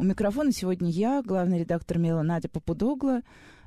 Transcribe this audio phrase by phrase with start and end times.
[0.00, 3.22] У микрофона сегодня я, главный редактор «Мела» Надя Попудогла.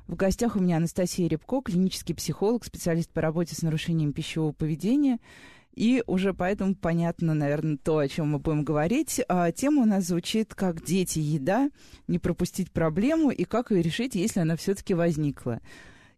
[0.06, 5.18] В гостях у меня Анастасия Рябко, клинический психолог, специалист по работе с нарушением пищевого поведения.
[5.74, 9.20] И уже поэтому понятно, наверное, то, о чем мы будем говорить.
[9.28, 11.68] А, тема у нас звучит как «Дети, еда»,
[12.08, 15.60] не пропустить проблему и как ее решить, если она все-таки возникла.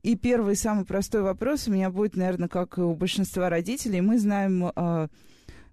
[0.05, 4.01] И первый, самый простой вопрос у меня будет, наверное, как и у большинства родителей.
[4.01, 5.09] Мы знаем а,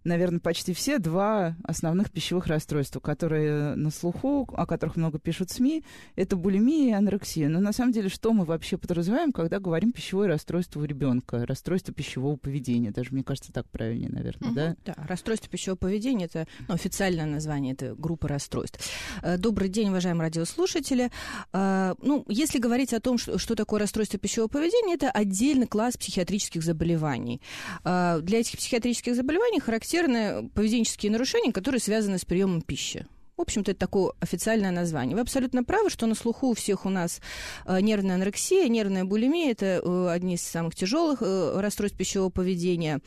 [0.03, 5.83] наверное, почти все два основных пищевых расстройства, которые на слуху, о которых много пишут СМИ,
[6.15, 7.47] это булимия и анорексия.
[7.49, 11.93] Но на самом деле, что мы вообще подразумеваем, когда говорим пищевое расстройство у ребенка, расстройство
[11.93, 14.75] пищевого поведения, даже, мне кажется, так правильнее, наверное, угу, да?
[14.85, 18.79] Да, расстройство пищевого поведения, это ну, официальное название, это группа расстройств.
[19.21, 21.11] Э, добрый день, уважаемые радиослушатели.
[21.53, 26.63] Э, ну, если говорить о том, что, такое расстройство пищевого поведения, это отдельный класс психиатрических
[26.63, 27.41] заболеваний.
[27.83, 33.05] Э, для этих психиатрических заболеваний характерно характерны поведенческие нарушения, которые связаны с приемом пищи.
[33.41, 35.15] В общем-то, это такое официальное название.
[35.15, 37.21] Вы абсолютно правы, что на слуху у всех у нас
[37.65, 42.99] э, нервная анорексия, нервная булимия– это э, одни из самых тяжелых э, расстройств пищевого поведения.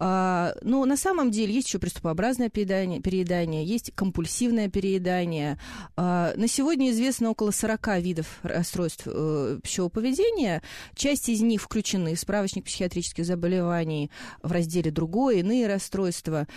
[0.00, 5.60] А, но на самом деле есть еще приступообразное переедание, переедание есть компульсивное переедание.
[5.96, 10.60] А, на сегодня известно около 40 видов расстройств пищевого поведения.
[10.96, 14.10] Часть из них включены в справочник психиатрических заболеваний
[14.42, 16.48] в разделе «Другое», иные расстройства.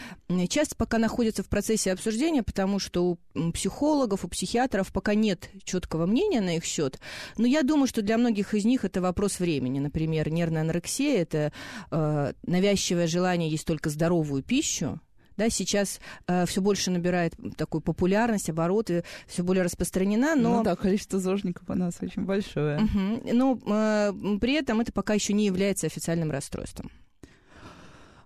[0.50, 6.06] Часто пока находятся в процессе обсуждения, потому что у психологов, у психиатров пока нет четкого
[6.06, 7.00] мнения на их счет,
[7.38, 9.80] но я думаю, что для многих из них это вопрос времени.
[9.80, 11.52] Например, нервная анорексия– это
[11.92, 15.00] э, навязчивое желание есть только здоровую пищу,
[15.38, 20.58] да, сейчас э, все больше набирает такую популярность, обороты, все более распространена, но...
[20.58, 22.78] Ну да, количество зожников у нас очень большое.
[22.78, 23.34] Угу.
[23.34, 26.92] Но э, при этом это пока еще не является официальным расстройством.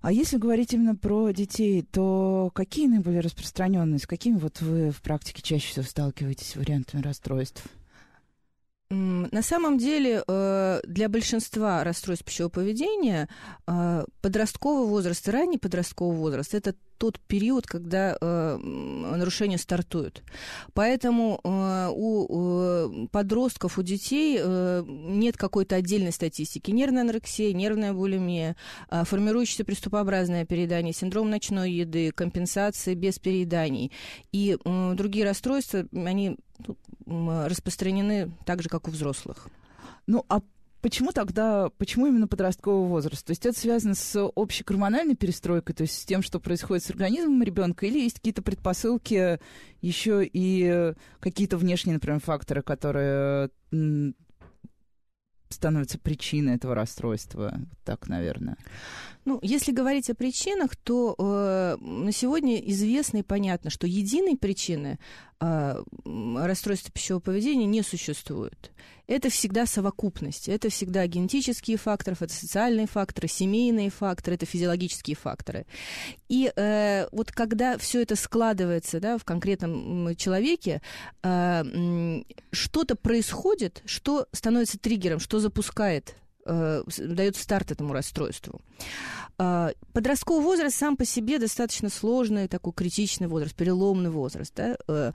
[0.05, 5.01] А если говорить именно про детей, то какие наиболее распространенные, с какими вот вы в
[5.01, 7.63] практике чаще всего сталкиваетесь вариантами расстройств?
[8.91, 13.27] На самом деле э, для большинства расстройств пищевого поведения
[13.65, 20.21] э, подростковый возраст и ранний подростковый возраст– это тот период, когда э, нарушения стартуют.
[20.73, 24.39] Поэтому у подростков, у детей
[24.85, 26.71] нет какой-то отдельной статистики.
[26.71, 28.55] Нервная анорексия, нервная булимия,
[28.89, 33.91] формирующееся приступообразное переедание, синдром ночной еды, компенсации без перееданий
[34.31, 36.37] и другие расстройства, они
[37.05, 39.47] распространены так же, как у взрослых.
[40.07, 40.41] Ну, а
[40.85, 43.25] Почему тогда, почему именно подростковый возраст?
[43.25, 46.91] То есть это связано с общей гормональной перестройкой, то есть с тем, что происходит с
[46.91, 49.39] организмом ребенка, или есть какие-то предпосылки
[49.81, 53.49] еще и какие-то внешние, например, факторы, которые
[55.49, 57.57] становятся причиной этого расстройства?
[57.83, 58.57] Так, наверное.
[59.25, 64.99] Ну, если говорить о причинах, то э, на сегодня известно и понятно, что единой причины
[65.39, 65.83] э,
[66.37, 68.71] расстройства пищевого поведения не существует.
[69.07, 75.65] Это всегда совокупность, это всегда генетические факторы, это социальные факторы, семейные факторы, это физиологические факторы.
[76.29, 80.83] И э, вот когда все это складывается да, в конкретном человеке,
[81.23, 81.63] э,
[82.51, 88.61] что-то происходит, что становится триггером, что запускает э, дает старт этому расстройству.
[89.37, 94.53] Э, подростковый возраст сам по себе достаточно сложный, такой критичный возраст, переломный возраст.
[94.55, 94.77] Да?
[94.87, 95.11] Э,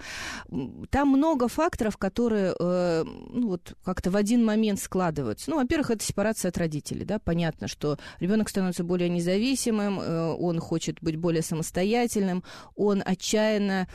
[0.90, 5.50] там много факторов, которые э, ну, вот, как-то в один момент складываются.
[5.50, 7.04] Ну, во-первых, это сепарация от родителей.
[7.04, 7.18] Да?
[7.18, 12.42] Понятно, что ребенок становится более независимым, он хочет быть более самостоятельным,
[12.76, 13.88] он отчаянно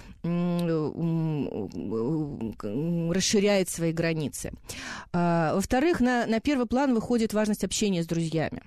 [3.14, 4.52] расширяет свои границы.
[5.14, 8.62] Э, во-вторых, на, на первый план выходит важность общения с друзьями.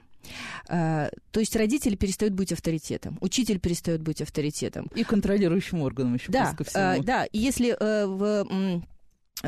[0.68, 4.90] А, то есть родители перестают быть авторитетом, учитель перестает быть авторитетом.
[4.94, 6.82] И контролирующим органом еще да, ко всему.
[6.82, 8.82] А, да, и если э, в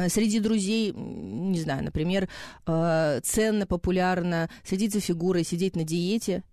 [0.09, 2.29] среди друзей, не знаю, например,
[2.67, 6.45] э, ценно, популярно следить за фигурой, сидеть на диете,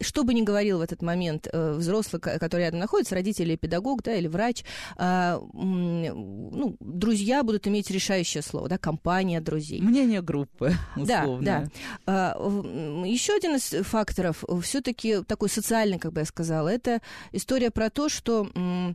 [0.00, 4.02] что бы ни говорил в этот момент э, взрослый, который рядом находится, родитель или педагог,
[4.02, 4.64] да, или врач,
[4.96, 9.80] э, ну, друзья будут иметь решающее слово, да, компания друзей.
[9.80, 11.38] Мнение группы, условно.
[11.48, 11.68] Да,
[12.06, 12.34] да.
[12.36, 17.00] Э, еще один из факторов, все-таки такой социальный, как бы я сказала, это
[17.32, 18.94] история про то, что э,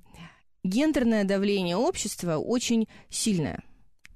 [0.63, 3.63] гендерное давление общества очень сильное.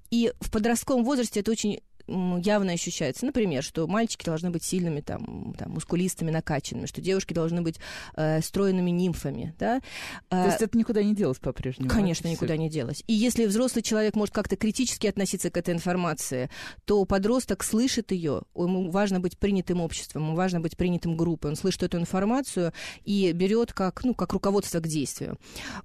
[0.10, 3.26] И в подростковом возрасте это очень явно ощущается.
[3.26, 7.80] Например, что мальчики должны быть сильными, там, там мускулистыми, накачанными, что девушки должны быть
[8.16, 9.54] э, стройными нимфами.
[9.60, 9.82] Да?
[10.30, 11.90] То есть это никуда не делось по-прежнему?
[11.90, 13.04] Конечно, никуда не делось.
[13.08, 16.50] И если взрослый человек может как-то критически относиться к этой информации,
[16.86, 21.56] то подросток слышит ее, ему важно быть принятым обществом, ему важно быть принятым группой, он
[21.56, 22.74] слышит эту информацию
[23.04, 25.38] и берет как, ну, как руководство к действию.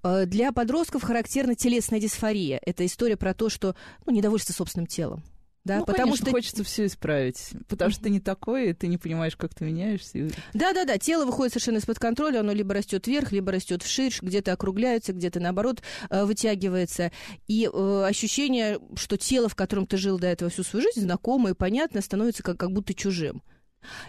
[0.02, 2.60] Э, для подростков характерна телесная дисфория.
[2.64, 3.74] Это история про то, что
[4.06, 5.22] ну, недовольство собственным телом.
[5.64, 8.88] Да, ну, потому конечно, что хочется все исправить, потому что ты не такой, и ты
[8.88, 10.28] не понимаешь, как ты меняешься.
[10.54, 10.98] Да, да, да.
[10.98, 15.38] Тело выходит совершенно из-под контроля, оно либо растет вверх, либо растет вширь, где-то округляется, где-то
[15.38, 15.80] наоборот
[16.10, 17.12] э, вытягивается.
[17.46, 21.52] И э, ощущение, что тело, в котором ты жил до этого всю свою жизнь, знакомое
[21.52, 23.42] и понятное, становится как, как будто чужим.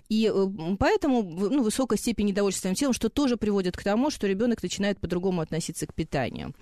[0.10, 4.28] И э, поэтому ну, высокая степень недовольства своим телом, что тоже приводит к тому, что
[4.28, 6.54] ребенок начинает по-другому относиться к питанию.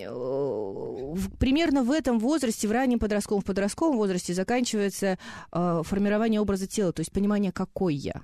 [0.00, 5.18] Э, примерно в этом возрасте, в раннем подростковом, в подростковом возрасте заканчивается
[5.50, 8.22] а, формирование образа тела, то есть понимание, какой я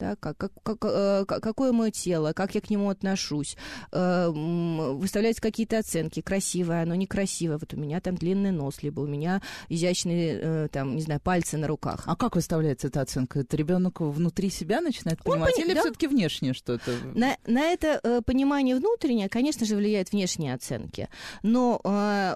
[0.00, 3.56] да, как, как, как, э, какое мое тело, как я к нему отношусь,
[3.92, 9.06] э, выставляются какие-то оценки, красивое оно, некрасивое, вот у меня там длинный нос, либо у
[9.06, 12.02] меня изящные, э, там, не знаю, пальцы на руках.
[12.06, 13.40] А как выставляется эта оценка?
[13.40, 15.80] Это ребенок внутри себя начинает понимать, Он, или да?
[15.80, 16.90] все-таки внешне что-то?
[17.14, 21.08] На, на это понимание внутреннее, конечно же, влияет внешние оценки,
[21.42, 21.80] но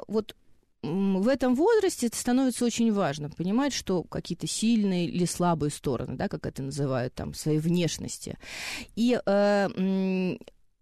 [0.06, 0.34] вот
[0.82, 6.28] в этом возрасте это становится очень важно, понимать, что какие-то сильные или слабые стороны, да,
[6.28, 8.38] как это называют, там, своей внешности.
[8.94, 9.68] И э,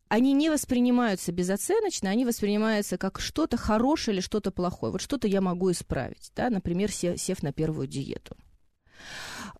[0.09, 4.93] они не воспринимаются безоценочно, они воспринимаются как что-то хорошее или что-то плохое.
[4.93, 8.37] Вот что-то я могу исправить, да, например, сев на первую диету.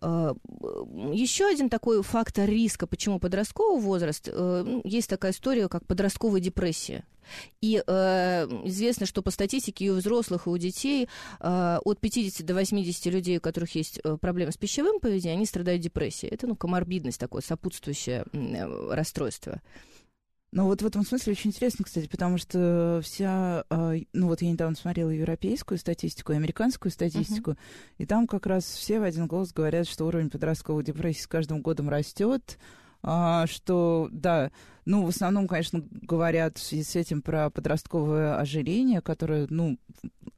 [0.01, 0.33] Э,
[1.13, 6.39] Еще один такой фактор риска, почему подростковый возраст, э, ну, есть такая история, как подростковая
[6.39, 7.03] депрессия.
[7.61, 11.09] И э, известно, что по статистике и у взрослых, и у детей
[11.39, 15.45] э, от 50 до 80 людей, у которых есть э, проблемы с пищевым поведением, они
[15.45, 16.33] страдают депрессией.
[16.33, 19.61] Это ну, коморбидность такое, сопутствующее э, расстройство.
[20.53, 24.49] Ну вот в этом смысле очень интересно, кстати, потому что вся, а, ну вот я
[24.49, 27.57] недавно смотрела европейскую статистику, американскую статистику, uh-huh.
[27.97, 31.61] и там как раз все в один голос говорят, что уровень подростковой депрессии с каждым
[31.61, 32.57] годом растет,
[33.03, 34.51] а, что, да,
[34.85, 39.77] ну, в основном, конечно, говорят в связи с этим про подростковое ожирение, которое, ну,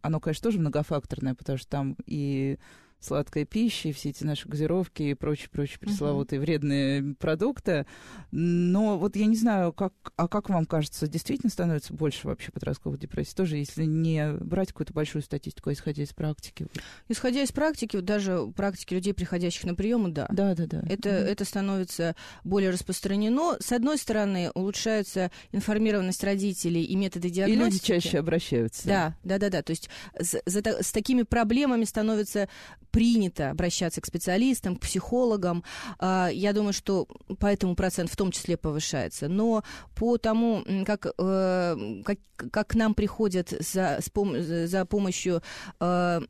[0.02, 2.58] оно, конечно, тоже многофакторное, потому что там и
[3.00, 6.44] сладкая пища, и все эти наши газировки и прочие-прочие пресловутые uh-huh.
[6.44, 7.86] вредные продукты.
[8.32, 12.98] Но вот я не знаю, как, а как вам кажется, действительно становится больше вообще подростковой
[12.98, 13.34] депрессии?
[13.34, 16.68] Тоже, если не брать какую-то большую статистику, а исходя из практики?
[17.08, 20.28] Исходя из практики, даже практики людей, приходящих на приемы, да.
[20.30, 20.84] Да, да, да.
[20.90, 21.26] Это, uh-huh.
[21.26, 23.58] это становится более распространено.
[23.60, 27.62] С одной стороны, улучшается информированность родителей и методы диагностики.
[27.62, 28.88] И люди чаще обращаются.
[28.88, 29.62] Да, да, да, да.
[29.62, 32.50] То есть с, за, с такими проблемами становится
[32.92, 35.64] принято обращаться к специалистам, к психологам.
[36.00, 37.08] А, я думаю, что
[37.40, 39.28] поэтому процент в том числе повышается.
[39.28, 39.64] Но
[39.96, 42.18] по тому, как, э, как,
[42.52, 45.42] как к нам приходят за, за помощью
[45.80, 46.22] э,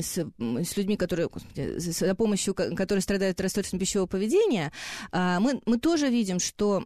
[0.00, 4.72] с, с людьми, которые, за помощью, которые страдают расстройством пищевого поведения,
[5.10, 6.84] а, мы, мы тоже видим, что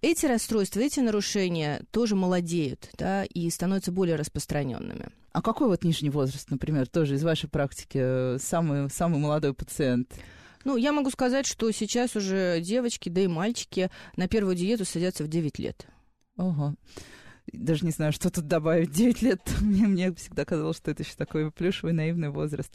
[0.00, 5.10] эти расстройства, эти нарушения тоже молодеют да, и становятся более распространенными.
[5.32, 10.12] А какой вот нижний возраст, например, тоже из вашей практики, э, самый, самый молодой пациент?
[10.64, 15.24] Ну, я могу сказать, что сейчас уже девочки, да и мальчики на первую диету садятся
[15.24, 15.86] в 9 лет.
[16.36, 16.74] Ого.
[17.52, 18.92] Даже не знаю, что тут добавить.
[18.92, 19.40] 9 лет.
[19.60, 22.72] Мне, мне всегда казалось, что это еще такой плюшевый, наивный возраст.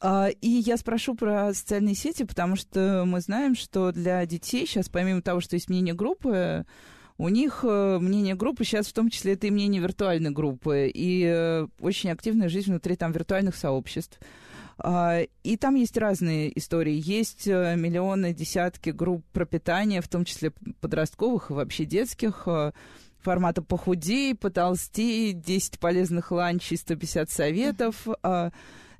[0.00, 4.88] А, и я спрошу про социальные сети, потому что мы знаем, что для детей сейчас,
[4.88, 6.64] помимо того, что есть мнение группы,
[7.16, 11.24] у них э, мнение группы сейчас в том числе это и мнение виртуальной группы, и
[11.24, 14.18] э, очень активная жизнь внутри там виртуальных сообществ.
[14.78, 17.00] А, и там есть разные истории.
[17.00, 22.48] Есть э, миллионы, десятки групп пропитания, в том числе подростковых и вообще детских,
[23.20, 28.06] формата «похудей», «потолстей», 10 полезных ланчей, 150 советов.
[28.06, 28.52] Mm-hmm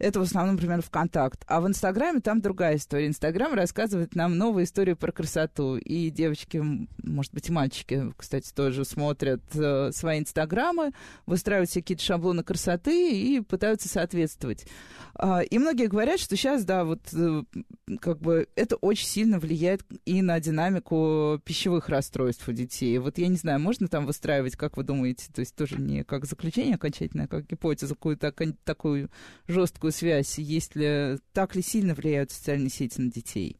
[0.04, 1.44] это в основном, например, ВКонтакт.
[1.46, 3.06] А в Инстаграме там другая история.
[3.06, 5.76] Инстаграм рассказывает нам новую историю про красоту.
[5.76, 6.62] И девочки,
[7.02, 10.92] может быть, и мальчики, кстати, тоже смотрят э, свои Инстаграмы,
[11.24, 14.66] выстраивают себе какие-то шаблоны красоты и пытаются соответствовать.
[15.14, 17.42] А, и многие говорят, что сейчас, да, вот э,
[18.00, 22.98] как бы это очень сильно влияет и на динамику пищевых расстройств у детей.
[22.98, 26.26] Вот я не знаю, можно там выстраивать, как вы думаете, то есть тоже не как
[26.26, 28.32] заключение окончательное, а как гипотезу, какую-то
[28.64, 29.08] такую
[29.46, 33.56] жесткую связь, есть ли, так ли сильно влияют социальные сети на детей?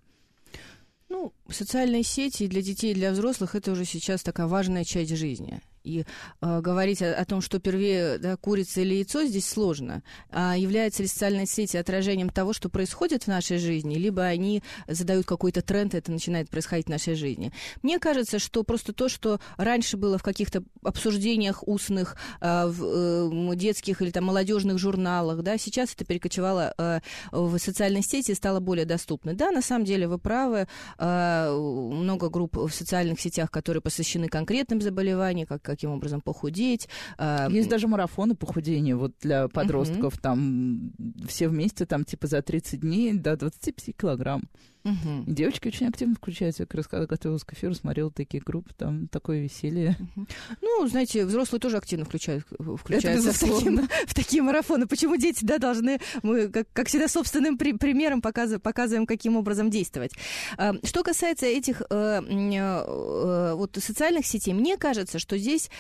[1.09, 5.61] Ну, социальные сети для детей и для взрослых это уже сейчас такая важная часть жизни.
[5.85, 6.07] И
[6.41, 10.03] э, говорить о, о том, что первее да, курица или яйцо, здесь сложно.
[10.31, 15.27] А являются ли социальные сети отражением того, что происходит в нашей жизни, либо они задают
[15.27, 17.53] какой-то тренд, и это начинает происходить в нашей жизни.
[17.83, 23.57] Мне кажется, что просто то, что раньше было в каких-то обсуждениях устных, э, в э,
[23.57, 27.01] детских или там молодежных журналах, да, сейчас это перекочевало э,
[27.31, 29.35] в социальные сети и стало более доступно.
[29.35, 30.67] Да, на самом деле вы правы,
[30.99, 36.89] э, много групп в социальных сетях, которые посвящены конкретным заболеваниям, как, каким образом похудеть.
[37.19, 40.21] Э, Есть даже марафоны похудения вот для подростков, uh-huh.
[40.21, 40.93] там
[41.27, 44.43] все вместе там типа за 30 дней до 25 килограмм.
[44.85, 45.25] Угу.
[45.27, 46.63] девочки очень активно включаются.
[46.63, 49.97] Я как раз когда готовилась к эфиру, смотрела такие группы, там такое веселье.
[49.99, 50.27] Угу.
[50.61, 52.45] Ну, знаете, взрослые тоже активно включают,
[52.79, 54.87] включаются в такие, в такие марафоны.
[54.87, 59.71] Почему дети, да, должны, мы, как, как всегда, собственным при, примером показываем, показываем, каким образом
[59.71, 60.13] действовать.
[60.59, 65.71] А, что касается этих э, э, вот социальных сетей, мне кажется, что здесь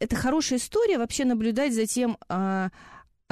[0.00, 2.18] это хорошая история вообще наблюдать за тем,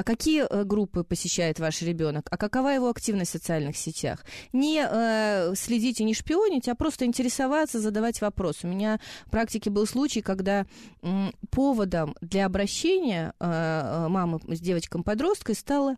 [0.01, 4.25] а, какие э, группы посещает ваш ребенок, а какова его активность в социальных сетях.
[4.51, 8.65] Не э, следить и не шпионить, а просто интересоваться, задавать вопросы.
[8.65, 10.65] У меня в практике был случай, когда
[11.03, 15.97] э, поводом для обращения э, э мамы с девочкой-подросткой стало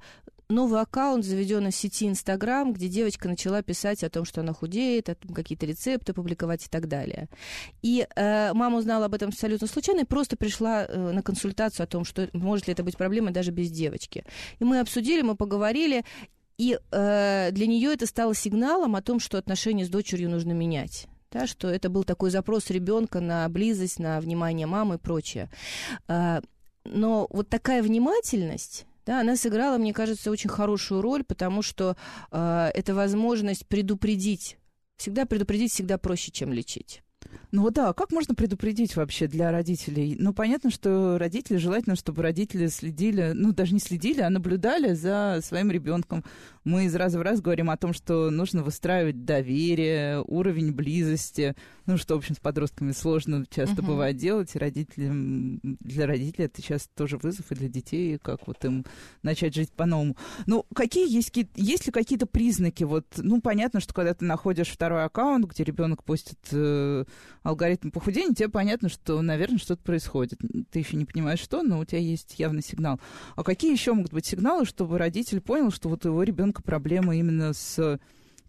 [0.49, 5.09] новый аккаунт, заведенный в сети Инстаграм, где девочка начала писать о том, что она худеет,
[5.09, 7.29] о том, какие-то рецепты публиковать и так далее.
[7.81, 11.87] И э, мама узнала об этом абсолютно случайно и просто пришла э, на консультацию о
[11.87, 14.23] том, что может ли это быть проблемой даже без девочки.
[14.59, 16.03] И мы обсудили, мы поговорили,
[16.57, 21.07] и э, для нее это стало сигналом о том, что отношения с дочерью нужно менять.
[21.31, 25.49] Да, что это был такой запрос ребенка на близость, на внимание мамы и прочее.
[26.07, 26.41] Э,
[26.85, 31.95] но вот такая внимательность да, она сыграла, мне кажется, очень хорошую роль, потому что
[32.31, 34.57] э, это возможность предупредить.
[34.95, 37.03] Всегда предупредить всегда проще, чем лечить.
[37.53, 40.15] Ну да, как можно предупредить вообще для родителей?
[40.17, 45.39] Ну, понятно, что родители, желательно, чтобы родители следили, ну, даже не следили, а наблюдали за
[45.43, 46.23] своим ребенком.
[46.63, 51.55] Мы из раза в раз говорим о том, что нужно выстраивать доверие, уровень близости,
[51.85, 53.85] ну, что, в общем, с подростками сложно часто uh-huh.
[53.85, 58.65] бывает делать, и родителям, для родителей это сейчас тоже вызов, и для детей, как вот
[58.65, 58.83] им
[59.21, 60.17] начать жить по-новому.
[60.47, 62.83] Ну, какие есть, есть ли какие-то признаки?
[62.83, 67.03] Вот, ну, понятно, что когда ты находишь второй аккаунт, где ребенок постит э,
[67.43, 70.39] алгоритм похудения, тебе понятно, что, наверное, что-то происходит.
[70.71, 72.99] Ты еще не понимаешь, что, но у тебя есть явный сигнал.
[73.35, 77.15] А какие еще могут быть сигналы, чтобы родитель понял, что вот у его ребенка проблема
[77.15, 77.99] именно с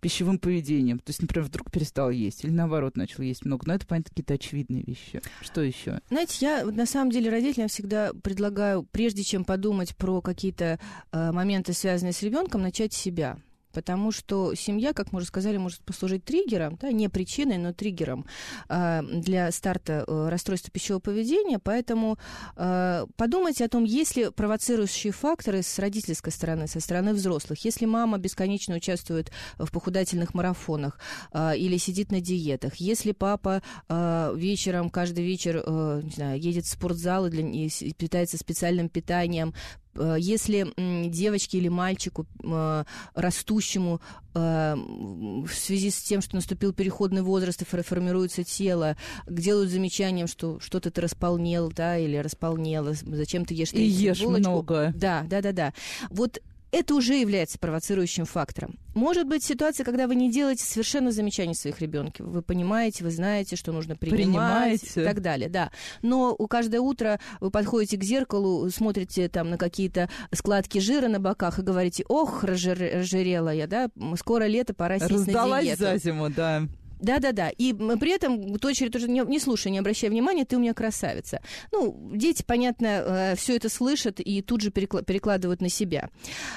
[0.04, 0.98] пищевым поведением.
[0.98, 3.66] То есть, например, вдруг перестал есть или наоборот начал есть много.
[3.66, 5.22] Но это, понятно, какие-то очевидные вещи.
[5.40, 5.98] Что еще?
[6.10, 10.78] Знаете, я на самом деле родителям всегда предлагаю, прежде чем подумать про какие-то
[11.10, 13.38] э, моменты, связанные с ребенком, начать с себя
[13.74, 18.24] потому что семья, как мы уже сказали, может послужить триггером, да, не причиной, но триггером
[18.68, 22.16] э, для старта э, расстройства пищевого поведения, поэтому
[22.56, 27.64] э, подумайте о том, есть ли провоцирующие факторы с родительской стороны, со стороны взрослых.
[27.64, 30.98] Если мама бесконечно участвует в похудательных марафонах
[31.32, 36.64] э, или сидит на диетах, если папа э, вечером, каждый вечер, э, не знаю, едет
[36.64, 39.52] в спортзал и, для, и питается специальным питанием,
[40.18, 40.72] если
[41.08, 42.84] девочке или мальчику э,
[43.14, 44.00] растущему
[44.34, 48.96] э, в связи с тем, что наступил переходный возраст и формируется тело,
[49.28, 53.72] делают замечанием, что что-то ты располнел, да, или располнела, зачем ты ешь?
[53.72, 54.50] И ешь булочку?
[54.50, 54.92] много.
[54.94, 55.74] Да, да, да, да.
[56.10, 56.40] Вот
[56.74, 58.78] это уже является провоцирующим фактором.
[58.94, 62.22] Может быть ситуация, когда вы не делаете совершенно замечаний своих ребенке.
[62.22, 65.00] Вы понимаете, вы знаете, что нужно принимать Принимаете.
[65.02, 65.48] и так далее.
[65.48, 65.70] Да.
[66.02, 71.18] Но у каждое утро вы подходите к зеркалу, смотрите там на какие-то складки жира на
[71.20, 75.82] боках и говорите, ох, разжирела я, да, скоро лето, пора сесть Раздалась на диету.
[75.82, 76.62] за зиму, да.
[77.04, 77.50] Да-да-да.
[77.50, 81.40] И при этом дочери тоже не, не слушай, не обращай внимания, ты у меня красавица.
[81.70, 86.08] Ну, дети, понятно, э, все это слышат и тут же перекладывают на себя.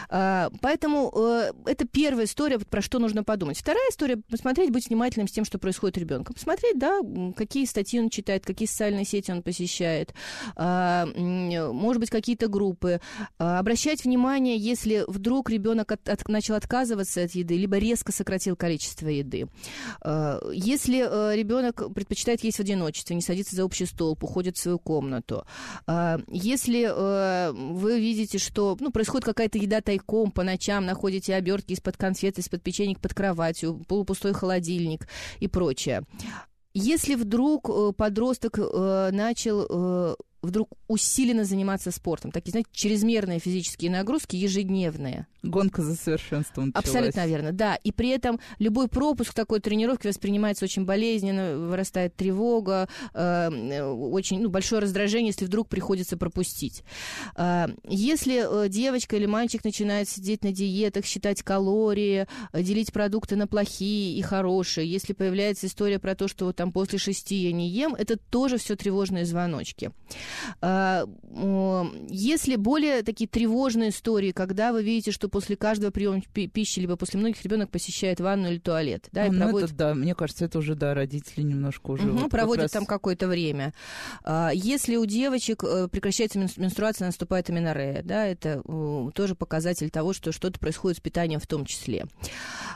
[0.09, 3.59] А, поэтому э, это первая история, про что нужно подумать.
[3.59, 6.33] Вторая история— посмотреть, быть внимательным с тем, что происходит ребенком.
[6.33, 6.99] Посмотреть, да,
[7.35, 10.13] какие статьи он читает, какие социальные сети он посещает,
[10.55, 13.01] а, может быть, какие-то группы.
[13.37, 18.55] А, обращать внимание, если вдруг ребенок от, от, начал отказываться от еды, либо резко сократил
[18.55, 19.47] количество еды
[20.51, 24.79] если э, ребенок предпочитает есть в одиночестве, не садится за общий стол, уходит в свою
[24.79, 25.45] комнату,
[25.87, 31.73] э, если э, вы видите, что ну, происходит какая-то еда тайком по ночам, находите обертки
[31.73, 35.07] из-под конфет, из-под печенья под кроватью, полупустой холодильник
[35.39, 36.03] и прочее.
[36.73, 42.31] Если вдруг подросток начал вдруг усиленно заниматься спортом.
[42.31, 45.27] Такие, знаете, чрезмерные физические нагрузки ежедневные.
[45.43, 46.85] Гонка за совершенством началась.
[46.85, 47.75] Абсолютно верно, да.
[47.75, 54.49] И при этом любой пропуск такой тренировки воспринимается очень болезненно, вырастает тревога, э, очень ну,
[54.49, 56.83] большое раздражение, если вдруг приходится пропустить.
[57.35, 63.47] Э, если девочка или мальчик начинает сидеть на диетах, считать калории, э, делить продукты на
[63.47, 67.69] плохие и хорошие, если появляется история про то, что вот там после шести я не
[67.69, 69.91] ем, это тоже все тревожные звоночки.
[70.61, 71.05] Э,
[72.09, 77.19] если более такие тревожные истории, когда вы видите, что после каждого приема пищи, либо после
[77.19, 79.07] многих ребенок посещает ванну или туалет.
[79.11, 79.69] Да, и ну, проводит...
[79.69, 82.07] это, да, мне кажется, это уже, да, родители немножко уже...
[82.07, 82.71] Угу, вот проводят раз...
[82.71, 83.73] там какое-то время.
[84.23, 88.61] А, если у девочек э, прекращается менструация, наступает аминорея, да, это
[89.13, 92.05] тоже показатель того, что что-то происходит с питанием в том числе.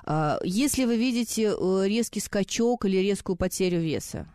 [0.03, 4.27] А, если вы видите э, резкий скачок или резкую потерю веса,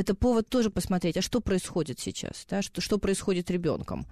[0.00, 4.06] это повод тоже посмотреть, а что происходит сейчас, да, что, что происходит с ребенком.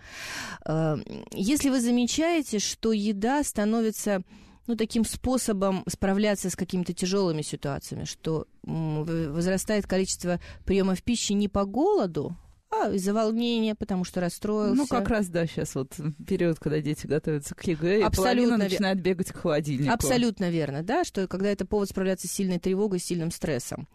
[0.64, 0.96] Э,
[1.32, 4.22] если вы замечаете, что еда становится
[4.66, 11.64] ну, таким способом справляться с какими-то тяжелыми ситуациями, что возрастает количество приемов пищи не по
[11.64, 12.36] голоду,
[12.84, 14.76] а, из-за волнения, потому что расстроился.
[14.76, 15.92] Ну, как раз, да, сейчас вот
[16.26, 19.92] период, когда дети готовятся к ЕГЭ, Абсолютно и начинает бегать к холодильнику.
[19.92, 23.88] Абсолютно верно, да, что когда это повод справляться с сильной тревогой, с сильным стрессом.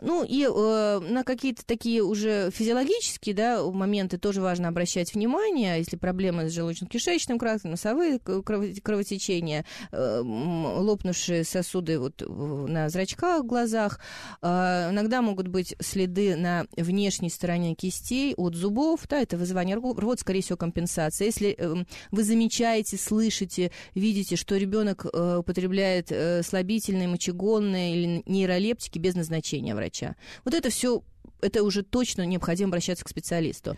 [0.00, 5.96] Ну, и э, на какие-то такие уже физиологические, да, моменты тоже важно обращать внимание, если
[5.96, 14.00] проблемы с желудочно-кишечным трактом, носовые кровотечения, э, лопнувшие сосуды вот на зрачках, глазах,
[14.42, 19.76] э, иногда могут быть следы на внешней стороне кисти, кистей, от зубов, да, это вызывание
[19.76, 21.26] рвот, скорее всего, компенсация.
[21.26, 28.98] Если э, вы замечаете, слышите, видите, что ребенок э, употребляет э, слабительные, мочегонные или нейролептики
[28.98, 31.02] без назначения врача, вот это все,
[31.40, 33.76] это уже точно необходимо обращаться к специалисту.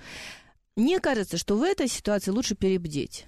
[0.76, 3.26] Мне кажется, что в этой ситуации лучше перебдеть.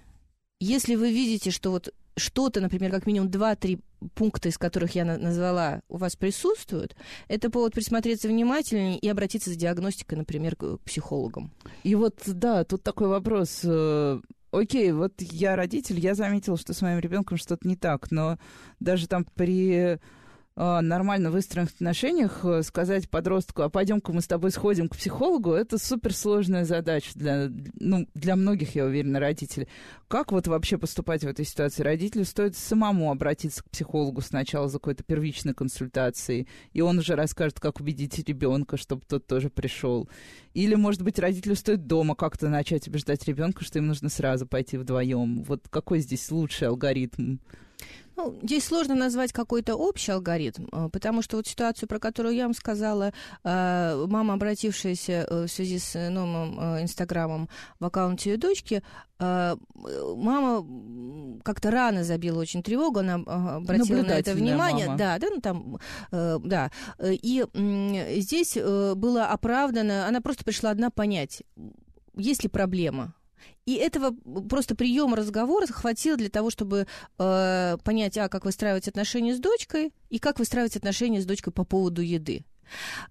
[0.67, 3.83] Если вы видите, что вот что-то, например, как минимум 2-3
[4.15, 6.97] пункта, из которых я назвала, у вас присутствуют,
[7.29, 11.53] это повод присмотреться внимательнее и обратиться за диагностикой, например, к психологам.
[11.83, 13.61] И вот, да, тут такой вопрос.
[13.63, 14.19] Э,
[14.53, 18.39] окей, вот я родитель, я заметила, что с моим ребенком что-то не так, но
[18.81, 19.99] даже там при
[20.57, 25.79] нормально выстроенных отношениях э, сказать подростку, а пойдем-ка мы с тобой сходим к психологу, это
[25.79, 29.67] суперсложная задача для, ну, для многих, я уверена, родителей.
[30.07, 31.83] Как вот вообще поступать в этой ситуации?
[31.83, 37.59] Родителю стоит самому обратиться к психологу сначала за какой-то первичной консультацией, и он уже расскажет,
[37.59, 40.09] как убедить ребенка, чтобы тот тоже пришел.
[40.53, 44.77] Или, может быть, родителю стоит дома как-то начать убеждать ребенка, что им нужно сразу пойти
[44.77, 45.43] вдвоем.
[45.43, 47.39] Вот какой здесь лучший алгоритм?
[48.17, 52.45] Ну, здесь сложно назвать какой-то общий алгоритм, э, потому что вот ситуацию, про которую я
[52.45, 57.49] вам сказала, э, мама, обратившаяся э, в связи с новым Инстаграмом
[57.81, 58.83] в аккаунте ее дочки,
[59.19, 60.67] мама
[61.45, 64.87] как-то рано забила очень тревогу, она обратила на это внимание.
[64.87, 64.99] Мама.
[64.99, 65.79] Да, да, ну там,
[66.11, 66.71] да.
[67.01, 67.47] И
[68.19, 71.43] здесь было оправдано, она просто пришла одна понять,
[72.17, 73.15] есть ли проблема
[73.67, 74.15] и этого
[74.49, 76.87] просто приема разговора хватило для того, чтобы
[77.19, 81.65] э, понять, а, как выстраивать отношения с дочкой, и как выстраивать отношения с дочкой по
[81.65, 82.45] поводу еды.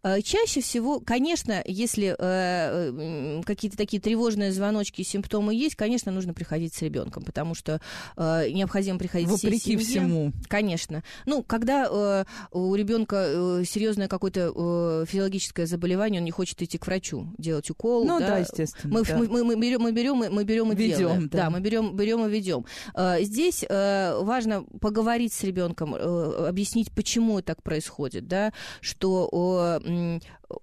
[0.04, 6.34] Э, чаще всего, конечно, если э, какие-то такие тревожные звоночки и симптомы есть, конечно, нужно
[6.34, 7.82] приходить с ребенком, потому что
[8.18, 9.86] э, необходимо приходить Вопреки всей семье.
[9.86, 10.32] всему.
[10.48, 11.04] Конечно.
[11.26, 16.78] Ну, когда э, у ребенка э, серьезное какое-то э, физиологическое заболевание, он не хочет идти
[16.78, 18.06] к врачу, делать укол.
[18.06, 18.94] Ну да, да естественно.
[18.94, 19.18] Мы, да.
[19.18, 21.30] мы, мы, берем, мы берем, мы берем и ведем, делаем.
[21.30, 21.44] Да.
[21.44, 22.66] да, мы берем, берем и ведем.
[22.96, 29.28] Здесь важно поговорить с ребенком, объяснить, почему так происходит, да, что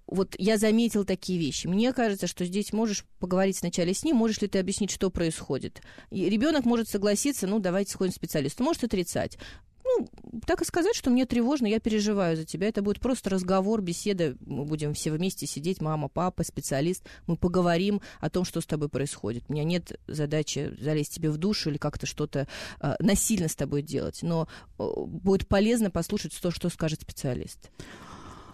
[0.07, 1.67] вот я заметил такие вещи.
[1.67, 5.81] Мне кажется, что здесь можешь поговорить сначала с ним, можешь ли ты объяснить, что происходит.
[6.11, 9.37] Ребенок может согласиться, ну, давайте сходим к специалисту, может отрицать.
[9.83, 10.07] Ну,
[10.45, 12.67] так и сказать, что мне тревожно, я переживаю за тебя.
[12.67, 14.37] Это будет просто разговор, беседа.
[14.45, 17.03] Мы будем все вместе сидеть, мама, папа, специалист.
[17.27, 19.45] Мы поговорим о том, что с тобой происходит.
[19.47, 22.47] У меня нет задачи залезть тебе в душу или как-то что-то
[22.79, 24.19] э, насильно с тобой делать.
[24.21, 27.69] Но э, будет полезно послушать то, что скажет специалист.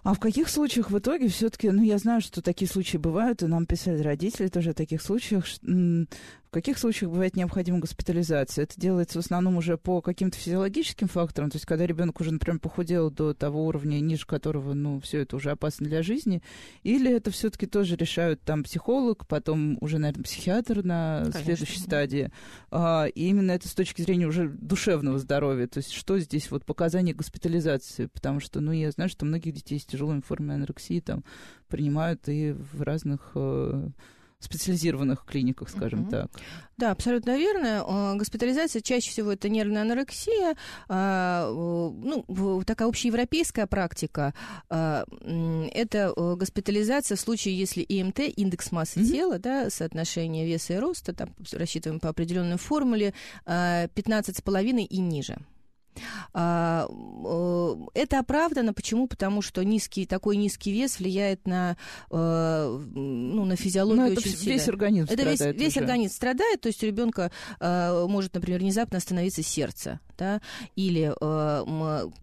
[0.08, 3.48] А в каких случаях в итоге все-таки, ну, я знаю, что такие случаи бывают, и
[3.48, 5.44] нам писали родители тоже о таких случаях,
[6.48, 8.64] в каких случаях бывает необходима госпитализация?
[8.64, 12.60] Это делается в основном уже по каким-то физиологическим факторам, то есть когда ребенок уже, например,
[12.60, 16.42] похудел до того уровня, ниже которого, ну, все это уже опасно для жизни,
[16.84, 21.42] или это все-таки тоже решают там психолог, потом уже, наверное, психиатр на Конечно.
[21.44, 22.32] следующей стадии,
[22.72, 26.64] а, и именно это с точки зрения уже душевного здоровья, то есть что здесь вот
[26.64, 31.26] показания госпитализации, потому что, ну, я знаю, что многих детей с тяжелыми формами анорексии там
[31.68, 33.90] принимают и в разных э,
[34.40, 36.12] специализированных клиниках, скажем угу.
[36.12, 36.32] так.
[36.78, 37.84] Да, абсолютно верно.
[37.88, 40.56] Э, госпитализация чаще всего это нервная анорексия,
[40.88, 44.34] а, ну, такая общеевропейская практика.
[44.70, 45.06] А,
[45.74, 49.12] это э, госпитализация в случае, если ИМТ, индекс массы mm-hmm.
[49.12, 53.14] тела, да, соотношение веса и роста, там рассчитываем по определенной формуле,
[53.46, 55.38] 15,5 а, и ниже.
[56.34, 58.74] А, э, это оправдано.
[58.74, 59.08] Почему?
[59.08, 61.78] Потому что низкий, такой низкий вес влияет на,
[62.12, 64.64] э, ну, на физиологию Но это очень весь сильно.
[64.74, 65.56] организм это страдает.
[65.56, 70.42] Весь, весь организм страдает, то есть у ребенка э, может, например, внезапно остановиться сердце, да,
[70.76, 71.14] или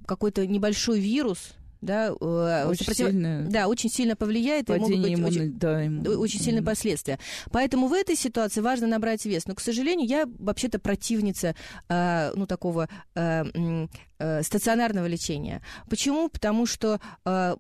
[0.06, 3.06] какой-то небольшой вирус, да, очень сопротив...
[3.08, 6.06] сильно да, очень сильно повлияет, и могут быть иммунной, очень, да, иммун...
[6.18, 7.18] очень сильные последствия.
[7.50, 9.46] Поэтому в этой ситуации важно набрать вес.
[9.46, 11.54] Но, к сожалению, я вообще-то противница,
[11.88, 12.88] э, ну, такого
[14.24, 15.62] э, стационарного лечения.
[15.88, 16.28] Почему?
[16.28, 17.56] Потому что, э,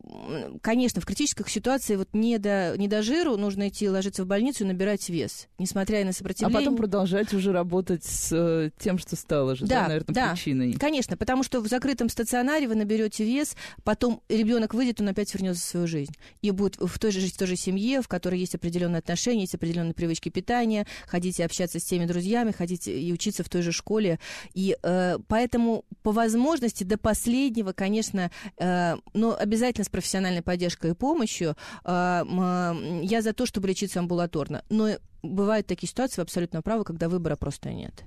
[0.62, 4.64] конечно, в критических ситуациях вот не до, не до жиру нужно идти ложиться в больницу
[4.64, 6.58] и набирать вес, несмотря на сопротивление.
[6.58, 10.32] А потом продолжать уже работать с э, тем, что стало же, да, да наверное, да,
[10.32, 10.72] причиной.
[10.74, 15.62] Конечно, потому что в закрытом стационаре вы наберете вес, потом ребенок выйдет, он опять вернется
[15.62, 16.12] в свою жизнь.
[16.40, 19.54] И будет в той же, в той же семье, в которой есть определенные отношения, есть
[19.54, 24.18] определенные привычки питания, ходите общаться с теми друзьями, ходите и учиться в той же школе.
[24.54, 30.92] И э, поэтому по возможности возможности до последнего, конечно, э, но обязательно с профессиональной поддержкой
[30.92, 31.56] и помощью.
[31.84, 34.64] Э, э, я за то, чтобы лечиться амбулаторно.
[34.70, 34.90] Но
[35.22, 38.04] бывают такие ситуации, вы абсолютно правы, когда выбора просто нет.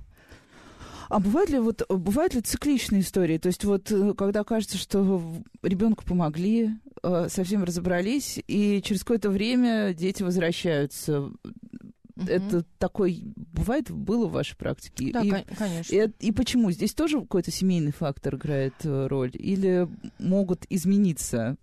[1.08, 3.38] А бывают ли вот бывают ли цикличные истории?
[3.38, 5.22] То есть вот э, когда кажется, что
[5.62, 6.70] ребенку помогли,
[7.02, 11.30] э, совсем разобрались, и через какое-то время дети возвращаются
[12.18, 12.26] Угу.
[12.28, 15.12] Это такой, бывает, было в вашей практике?
[15.12, 15.94] Да, и, конечно.
[15.94, 16.70] И, и почему?
[16.72, 19.30] Здесь тоже какой-то семейный фактор играет э, роль?
[19.34, 21.56] Или могут измениться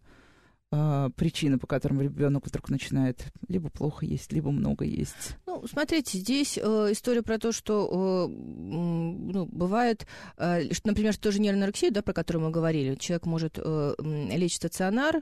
[0.71, 5.37] э, причины, по которым ребенок вдруг начинает либо плохо есть, либо много есть?
[5.45, 11.63] Ну, смотрите, здесь э, история про то, что э, ну, бывает, э, например, тоже нервная
[11.63, 12.95] анорексия, да, про которую мы говорили.
[12.95, 15.21] Человек может э, лечь стационар,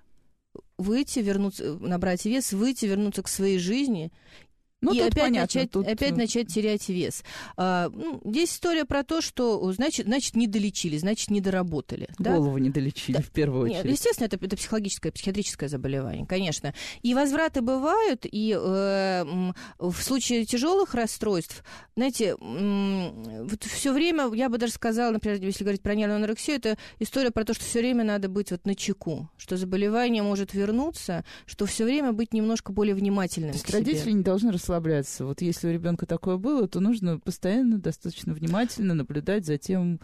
[0.77, 4.11] выйти, вернуться, набрать вес, выйти, вернуться к своей жизни
[4.83, 5.87] ну, и опять, понятно, начать, тут...
[5.87, 7.23] опять э, начать терять вес.
[7.57, 12.09] А, ну, здесь история про то, что, значит, значит, не долечили, значит, не доработали.
[12.19, 12.59] Голову да?
[12.59, 13.21] не долечили, да.
[13.21, 13.85] в первую очередь.
[13.85, 16.73] Нет, естественно, это, это психологическое, психиатрическое заболевание, конечно.
[17.01, 19.23] И возвраты бывают, и э,
[19.79, 21.63] в случае тяжелых расстройств,
[21.95, 26.57] знаете, э, вот все время, я бы даже сказала, например, если говорить про нервную анорексию,
[26.57, 30.53] это история про то, что все время надо быть вот на чеку, что заболевание может
[30.53, 33.51] вернуться, что все время быть немножко более внимательным.
[33.51, 35.25] То есть родители не должны расслабляться расслабляться.
[35.25, 39.99] Вот если у ребенка такое было, то нужно постоянно, достаточно внимательно наблюдать за тем,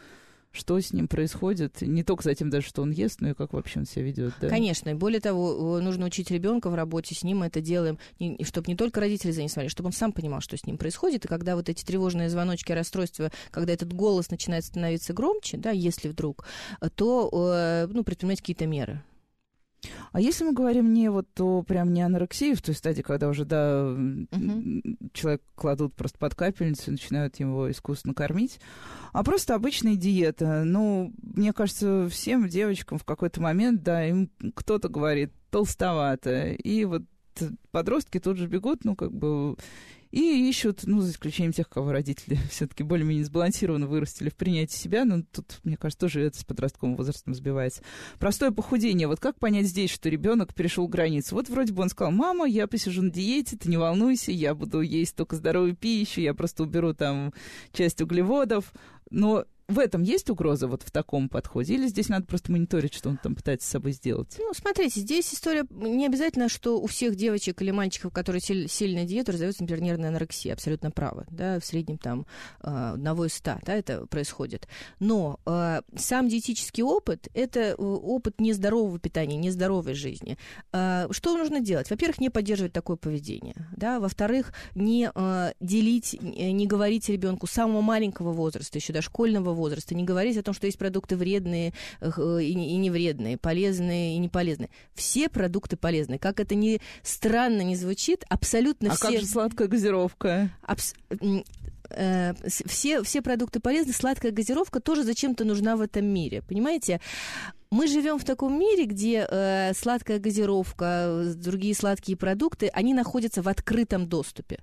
[0.52, 3.54] что с ним происходит, не только за тем даже, что он ест, но и как
[3.54, 4.34] вообще он себя ведет.
[4.42, 4.50] Да?
[4.50, 8.00] Конечно, и более того, нужно учить ребенка в работе с ним, мы это делаем,
[8.44, 11.26] чтобы не только родители за ним смотрели, чтобы он сам понимал, что с ним происходит,
[11.26, 16.10] и когда вот эти тревожные звоночки, расстройства, когда этот голос начинает становиться громче, да, если
[16.10, 16.46] вдруг,
[16.96, 19.04] то, э, ну, предпринимать какие-то меры.
[20.12, 23.46] А если мы говорим не вот о прям не анорексии, в той стадии, когда уже,
[23.46, 24.82] да, угу.
[25.14, 28.60] человек кладут просто под капельницу и начинают его искусственно кормить,
[29.14, 30.64] а просто обычная диета.
[30.66, 37.04] Ну, мне кажется, всем девочкам в какой-то момент, да, им кто-то говорит толстовато, и вот
[37.72, 39.56] подростки тут же бегут, ну, как бы
[40.12, 45.06] и ищут, ну, за исключением тех, кого родители все-таки более-менее сбалансированно вырастили в принятии себя,
[45.06, 47.84] но тут, мне кажется, тоже это с подростковым возрастом сбивается.
[48.20, 49.08] Простое похудение.
[49.08, 51.36] Вот как понять здесь, что ребенок перешел границу?
[51.36, 54.82] Вот вроде бы он сказал, мама, я посижу на диете, ты не волнуйся, я буду
[54.82, 57.34] есть только здоровую пищу, я просто уберу там
[57.72, 58.74] часть углеводов,
[59.12, 61.76] но в этом есть угроза вот в таком подходе?
[61.76, 64.36] Или здесь надо просто мониторить, что он там пытается с собой сделать?
[64.40, 69.32] Ну, смотрите, здесь история не обязательно, что у всех девочек или мальчиков, которые сильно диета,
[69.32, 70.54] раздается, например, нервная анорексия.
[70.54, 71.26] Абсолютно право.
[71.30, 72.26] Да, в среднем там
[72.62, 74.68] а, одного из ста, да, это происходит.
[75.00, 80.38] Но э, сам диетический опыт– это э, опыт нездорового питания, нездоровой жизни.
[80.74, 81.90] Э, что нужно делать?
[81.90, 83.56] Во-первых, не поддерживать такое поведение.
[83.76, 84.00] Да?
[84.00, 89.59] Во-вторых, не э, делить, не говорить ребенку с самого маленького возраста, еще дошкольного возраста,
[89.96, 94.30] не говорить о том, что есть продукты вредные э, и не вредные, полезные и не
[94.30, 94.70] полезные.
[94.94, 96.18] Все продукты полезны.
[96.18, 99.08] Как это ни странно не звучит, абсолютно а все...
[99.08, 100.52] А как же сладкая газировка?
[100.62, 100.94] Абс
[101.90, 106.42] э, все, все продукты полезны, сладкая газировка тоже зачем-то нужна в этом мире.
[106.42, 107.02] Понимаете?
[107.72, 113.48] Мы живем в таком мире, где э, сладкая газировка, другие сладкие продукты, они находятся в
[113.48, 114.60] открытом доступе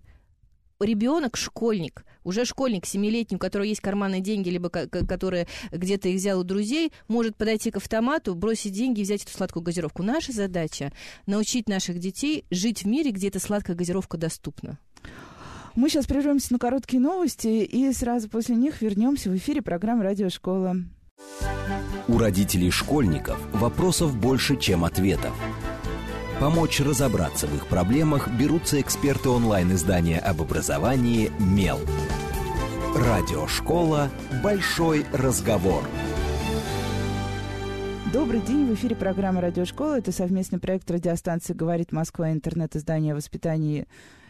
[0.81, 6.41] ребенок, школьник, уже школьник, семилетний, у которого есть карманные деньги, либо который где-то их взял
[6.41, 10.03] у друзей, может подойти к автомату, бросить деньги и взять эту сладкую газировку.
[10.03, 10.93] Наша задача—
[11.27, 14.79] научить наших детей жить в мире, где эта сладкая газировка доступна.
[15.75, 20.77] Мы сейчас прервемся на короткие новости и сразу после них вернемся в эфире программы «Радиошкола».
[22.09, 25.35] У родителей школьников вопросов больше, чем ответов.
[26.41, 31.79] Помочь разобраться в их проблемах берутся эксперты онлайн-издания об образовании «Мел».
[32.95, 34.11] Радиошкола
[34.45, 35.83] «Большой разговор».
[38.13, 39.97] Добрый день, в эфире программа «Радиошкола».
[39.97, 43.87] Это совместный проект радиостанции «Говорит Москва» интернет-издание о воспитании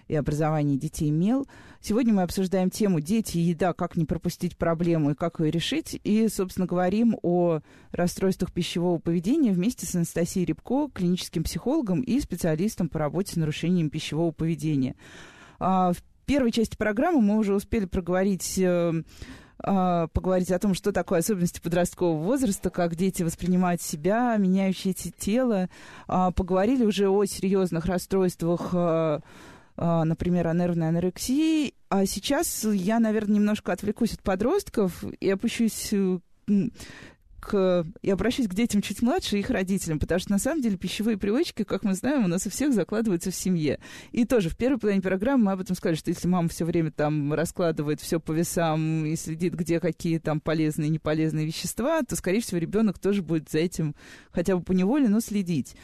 [0.09, 1.47] и образовании детей МЕЛ.
[1.81, 3.73] Сегодня мы обсуждаем тему «Дети и еда.
[3.73, 6.01] Как не пропустить проблему и как ее решить».
[6.05, 7.61] И, собственно, говорим о
[7.93, 13.91] расстройствах пищевого поведения вместе с Анастасией Рябко, клиническим психологом и специалистом по работе с нарушением
[13.91, 14.95] пищевого поведения.
[15.59, 19.03] А, в первой части программы мы уже успели проговорить э,
[19.59, 25.69] а, поговорить о том, что такое особенности подросткового возраста, как дети воспринимают себя, меняющиеся тело.
[26.07, 29.21] А, поговорили уже о серьезных расстройствах э,
[29.77, 31.75] например, о нервной анорексии.
[31.89, 36.19] А сейчас я, наверное, немножко отвлекусь от подростков и опущусь э,
[37.47, 37.87] к...
[38.03, 41.63] Я обращусь к детям чуть младше их родителям, потому что, на самом деле, пищевые привычки,
[41.63, 43.79] как мы знаем, у нас у всех закладываются в семье.
[44.11, 46.91] И тоже в первой половине программы мы об этом сказали, что если мама все время
[46.91, 52.17] там раскладывает все по весам и следит, где какие там полезные и неполезные вещества, то,
[52.17, 53.95] скорее всего, ребенок тоже будет за этим
[54.33, 55.77] хотя бы по неволе, но следить.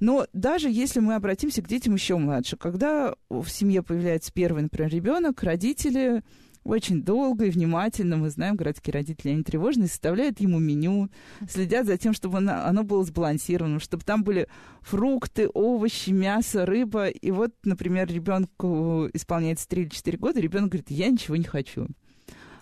[0.00, 4.90] Но даже если мы обратимся к детям еще младше, когда в семье появляется первый, например,
[4.90, 6.22] ребенок, родители
[6.64, 11.10] очень долго и внимательно, мы знаем, городские родители, они тревожные, составляют ему меню,
[11.48, 14.48] следят за тем, чтобы оно, было сбалансированным, чтобы там были
[14.80, 17.08] фрукты, овощи, мясо, рыба.
[17.08, 21.88] И вот, например, ребенку исполняется 3 или 4 года, ребенок говорит, я ничего не хочу.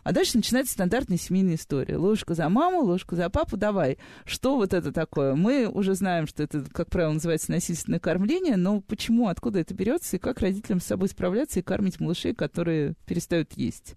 [0.03, 1.97] А дальше начинается стандартная семейная история.
[1.97, 3.99] Ложка за маму, ложка за папу, давай.
[4.25, 5.35] Что вот это такое?
[5.35, 10.17] Мы уже знаем, что это, как правило, называется насильственное кормление, но почему, откуда это берется,
[10.17, 13.95] и как родителям с собой справляться и кормить малышей, которые перестают есть?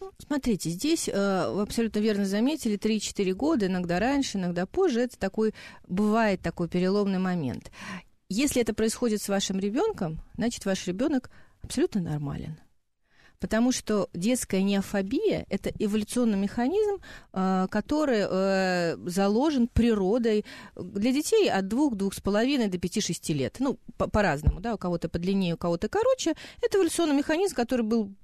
[0.00, 5.18] Ну, смотрите, здесь э, вы абсолютно верно заметили, 3-4 года, иногда раньше, иногда позже, это
[5.18, 5.54] такой,
[5.86, 7.70] бывает такой переломный момент.
[8.28, 11.30] Если это происходит с вашим ребенком, значит, ваш ребенок
[11.62, 12.58] абсолютно нормален.
[13.40, 20.44] Потому что детская неофобия– это эволюционный механизм, э, который э, заложен природой
[20.76, 23.56] для детей от двух-двух с половиной до пяти-шести лет.
[23.58, 26.34] Ну, по-разному, да, у кого-то подлиннее, у кого-то короче.
[26.62, 28.14] Это эволюционный механизм, который был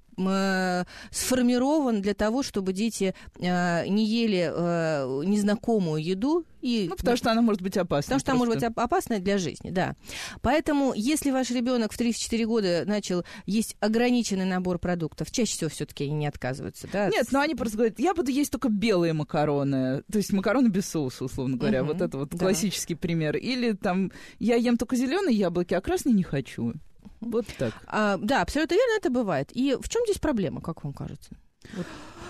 [1.11, 6.45] сформирован для того, чтобы дети э, не ели э, незнакомую еду.
[6.61, 8.03] И, ну, потому что она может быть опасной.
[8.03, 9.95] Потому что она может быть опасной для жизни, да.
[10.41, 16.03] Поэтому, если ваш ребенок в 34 года начал есть ограниченный набор продуктов, чаще всего все-таки
[16.03, 17.09] они не отказываются, да?
[17.09, 20.87] Нет, но они просто говорят, я буду есть только белые макароны, то есть макароны без
[20.87, 22.37] соуса, условно говоря, угу, вот это вот да.
[22.37, 23.37] классический пример.
[23.37, 26.73] Или там, я ем только зеленые яблоки, а красные не хочу.
[27.21, 27.73] Вот так.
[27.87, 29.51] А, да, абсолютно верно, это бывает.
[29.53, 31.31] И в чем здесь проблема, как вам кажется?
[31.73, 31.85] Вот.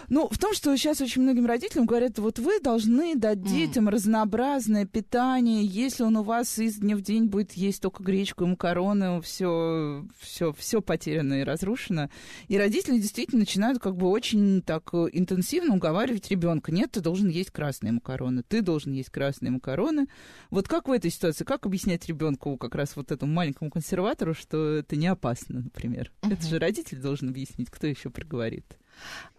[0.09, 3.91] Ну, в том, что сейчас очень многим родителям говорят, вот вы должны дать детям mm.
[3.91, 5.63] разнообразное питание.
[5.65, 10.05] Если он у вас из дня в день будет есть только гречку и макароны, все,
[10.19, 12.09] все, все потеряно и разрушено.
[12.47, 16.71] И родители действительно начинают как бы очень так интенсивно уговаривать ребенка.
[16.71, 20.07] Нет, ты должен есть красные макароны, ты должен есть красные макароны.
[20.49, 24.75] Вот как в этой ситуации, как объяснять ребенку, как раз вот этому маленькому консерватору, что
[24.75, 26.11] это не опасно, например?
[26.21, 26.33] Uh-huh.
[26.33, 28.77] Это же родитель должен объяснить, кто еще проговорит.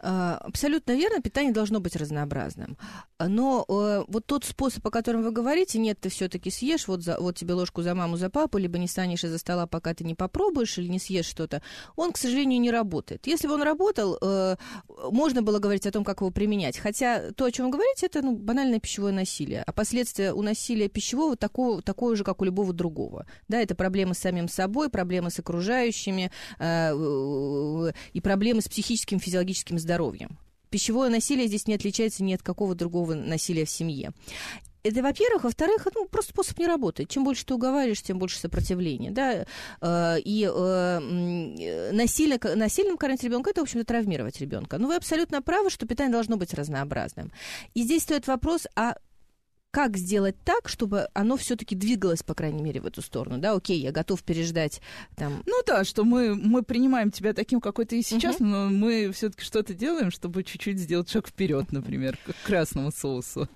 [0.04, 2.76] А, абсолютно верно, питание должно быть разнообразным.
[3.20, 7.18] Но э, вот тот способ, о котором вы говорите, нет, ты все-таки съешь, вот, за,
[7.20, 10.16] вот тебе ложку за маму, за папу, либо не станешь из-за стола, пока ты не
[10.16, 11.62] попробуешь или не съешь что-то,
[11.94, 13.28] он, к сожалению, не работает.
[13.28, 14.56] Если бы он работал, э,
[15.12, 16.78] можно было говорить о том, как его применять.
[16.78, 19.62] Хотя то, о чем вы говорите, это ну, банальное пищевое насилие.
[19.64, 23.26] А последствия у насилия пищевого такого, такое же, как у любого другого.
[23.46, 29.41] Да, это проблемы с самим собой, проблемы с окружающими э, и проблемы с психическим, физиологическим
[29.42, 30.38] психологическим здоровьем.
[30.70, 34.12] Пищевое насилие здесь не отличается ни от какого другого насилия в семье.
[34.84, 35.44] Это, во-первых.
[35.44, 37.08] Во-вторых, ну, просто способ не работает.
[37.08, 39.10] Чем больше ты уговариваешь, тем больше сопротивления.
[39.10, 39.44] Да?
[39.80, 44.78] Э, и э, насильно, насильным кормить ребенка это, в общем-то, травмировать ребенка.
[44.78, 47.30] Но вы абсолютно правы, что питание должно быть разнообразным.
[47.74, 48.96] И здесь стоит вопрос, а
[49.72, 53.80] как сделать так, чтобы оно все-таки двигалось, по крайней мере, в эту сторону, да, окей,
[53.80, 54.82] я готов переждать
[55.16, 55.42] там...
[55.46, 58.44] Ну да, что мы, мы принимаем тебя таким, какой ты и сейчас, угу.
[58.44, 63.48] но мы все-таки что-то делаем, чтобы чуть-чуть сделать шаг вперед, например, к красному соусу.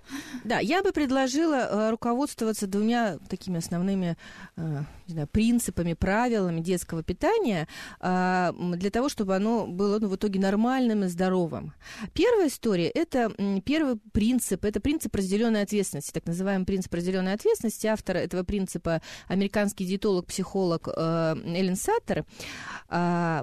[0.42, 4.16] Да, я бы предложила э, руководствоваться двумя такими основными
[4.56, 7.68] э, не знаю, принципами, правилами детского питания
[8.00, 11.74] э, для того, чтобы оно было ну, в итоге нормальным и здоровым.
[12.12, 13.32] Первая история– это
[13.64, 17.86] первый принцип, это принцип разделенной ответственности, так называемый принцип разделенной ответственности.
[17.86, 22.24] Автор этого принципа– американский диетолог-психолог э, Эллен Саттер.
[22.88, 23.42] Э,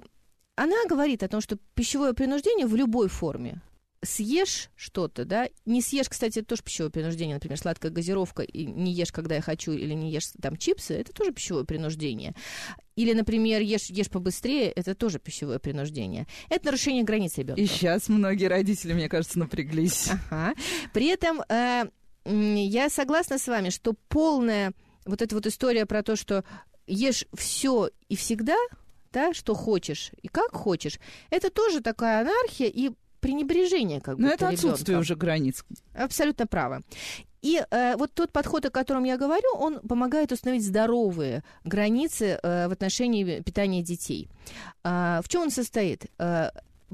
[0.55, 3.61] она говорит о том, что пищевое принуждение в любой форме,
[4.05, 8.91] съешь что-то, да, не съешь, кстати, это тоже пищевое принуждение, например, сладкая газировка, и не
[8.91, 12.35] ешь, когда я хочу, или не ешь там чипсы, это тоже пищевое принуждение.
[12.95, 16.27] Или, например, ешь, ешь побыстрее, это тоже пищевое принуждение.
[16.49, 17.61] Это нарушение границ ребенка.
[17.61, 20.09] И сейчас многие родители, мне кажется, напряглись.
[20.29, 20.53] Ага.
[20.93, 21.85] При этом э,
[22.25, 24.73] я согласна с вами, что полная
[25.05, 26.43] вот эта вот история про то, что
[26.87, 28.57] ешь все и всегда,
[29.11, 34.23] да, что хочешь и как хочешь, это тоже такая анархия и пренебрежение как бы.
[34.23, 35.63] Но это отсутствие уже границ.
[35.93, 36.81] Абсолютно право.
[37.41, 42.67] И э, вот тот подход, о котором я говорю, он помогает установить здоровые границы э,
[42.67, 44.29] в отношении питания детей.
[44.83, 46.05] Э, в чем он состоит?
[46.19, 46.51] Э,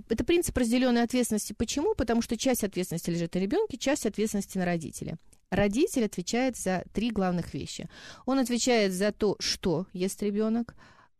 [0.09, 1.53] это принцип разделенной ответственности.
[1.53, 1.95] Почему?
[1.95, 5.17] Потому что часть ответственности лежит на ребенке, часть ответственности на родителе.
[5.51, 7.89] Родитель отвечает за три главных вещи.
[8.25, 10.75] Он отвечает за то, что ест ребенок,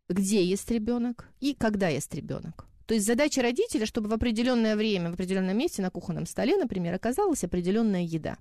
[0.08, 2.66] где ест ребенок и когда ест ребенок.
[2.86, 6.94] То есть задача родителя, чтобы в определенное время, в определенном месте на кухонном столе, например,
[6.94, 8.38] оказалась определенная еда.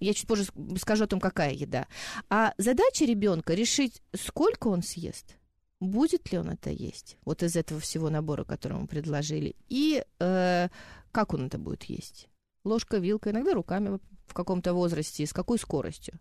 [0.00, 0.44] Я чуть позже
[0.78, 1.86] скажу о том, какая еда.
[2.28, 5.36] А задача ребенка решить, сколько он съест,
[5.84, 10.68] будет ли он это есть, вот из этого всего набора, который мы предложили, и э,
[11.12, 12.28] как он это будет есть.
[12.64, 16.18] Ложка, вилка, иногда руками в каком-то возрасте, с какой скоростью.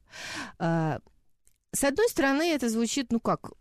[0.59, 0.99] Э,
[1.73, 3.51] с одной стороны, это звучит, ну как,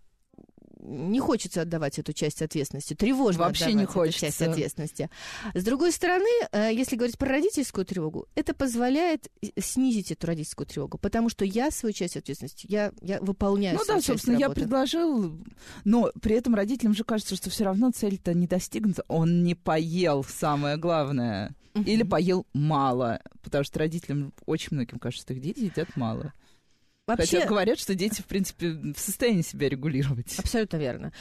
[0.82, 4.26] не хочется отдавать эту часть ответственности, тревожно Вообще не хочется.
[4.26, 5.10] эту часть ответственности.
[5.54, 10.98] С другой стороны, э, если говорить про родительскую тревогу, это позволяет снизить эту родительскую тревогу,
[10.98, 15.38] потому что я свою часть ответственности, я, я выполняю Ну да, собственно, я предложил,
[15.84, 19.04] но при этом родителям же кажется, что все равно цель-то не достигнута.
[19.08, 21.54] Он не поел, самое главное.
[21.74, 26.34] Или поел мало, потому что родителям очень многим кажется, что их дети едят мало.
[27.06, 27.38] Вообще...
[27.38, 30.38] Хотя говорят, что дети, в принципе, в состоянии себя регулировать.
[30.38, 31.12] Абсолютно верно.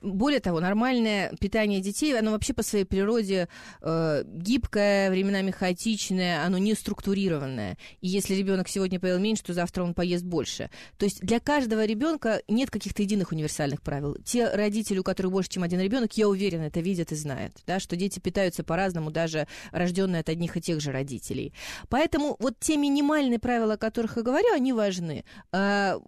[0.00, 3.48] Более того, нормальное питание детей, оно вообще по своей природе
[3.80, 7.76] э, гибкое, временами хаотичное, оно не структурированное.
[8.00, 10.70] И если ребенок сегодня поел меньше, то завтра он поест больше.
[10.98, 14.16] То есть для каждого ребенка нет каких-то единых универсальных правил.
[14.24, 17.80] Те родители, у которых больше, чем один ребенок, я уверена, это видят и знают, да,
[17.80, 21.52] что дети питаются по-разному, даже рожденные от одних и тех же родителей.
[21.88, 25.24] Поэтому вот те минимальные правила, о которых я говорю, они важны.
[25.52, 25.98] Э,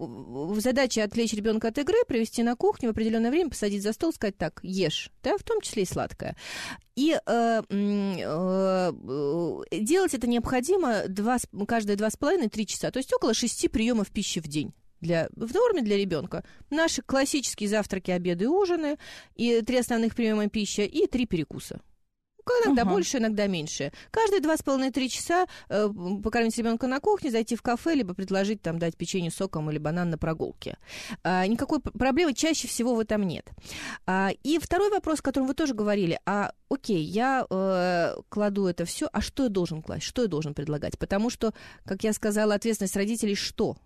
[0.57, 4.12] задача отвлечь ребенка от игры, привести на кухню в определенное время, посадить посадить за стол,
[4.12, 6.36] сказать так, ешь, да, в том числе и сладкое.
[6.96, 8.92] И э, э,
[9.72, 14.40] делать это необходимо два, каждые два с половиной-три часа, то есть около шести приемов пищи
[14.40, 16.44] в день для, в норме для ребенка.
[16.70, 18.98] Наши классические завтраки, обеды и ужины,
[19.36, 21.80] и три основных приема пищи, и три перекуса
[22.64, 22.90] иногда uh-huh.
[22.90, 23.92] больше, иногда меньше.
[24.11, 25.88] Каждые два с половиной-три часа э,
[26.22, 30.11] покормить ребенка на кухне, зайти в кафе, либо предложить там дать печенье соком или банан
[30.11, 30.78] на прогулке.
[31.22, 33.48] А, никакой проблемы чаще всего в этом нет.
[34.06, 38.84] А, и второй вопрос, о котором вы тоже говорили, а окей, я э, кладу это
[38.84, 40.98] все, а что я должен класть, что я должен предлагать?
[40.98, 43.76] Потому что, как я сказала, ответственность родителей что?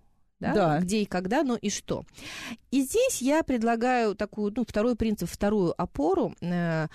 [0.43, 0.53] Да?
[0.53, 0.81] да.
[0.81, 2.05] где и когда, но и что.
[2.71, 6.89] И здесь я предлагаю такую, ну, второй принцип, вторую опору э,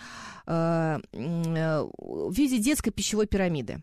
[0.45, 3.81] э, э в виде детской пищевой пирамиды.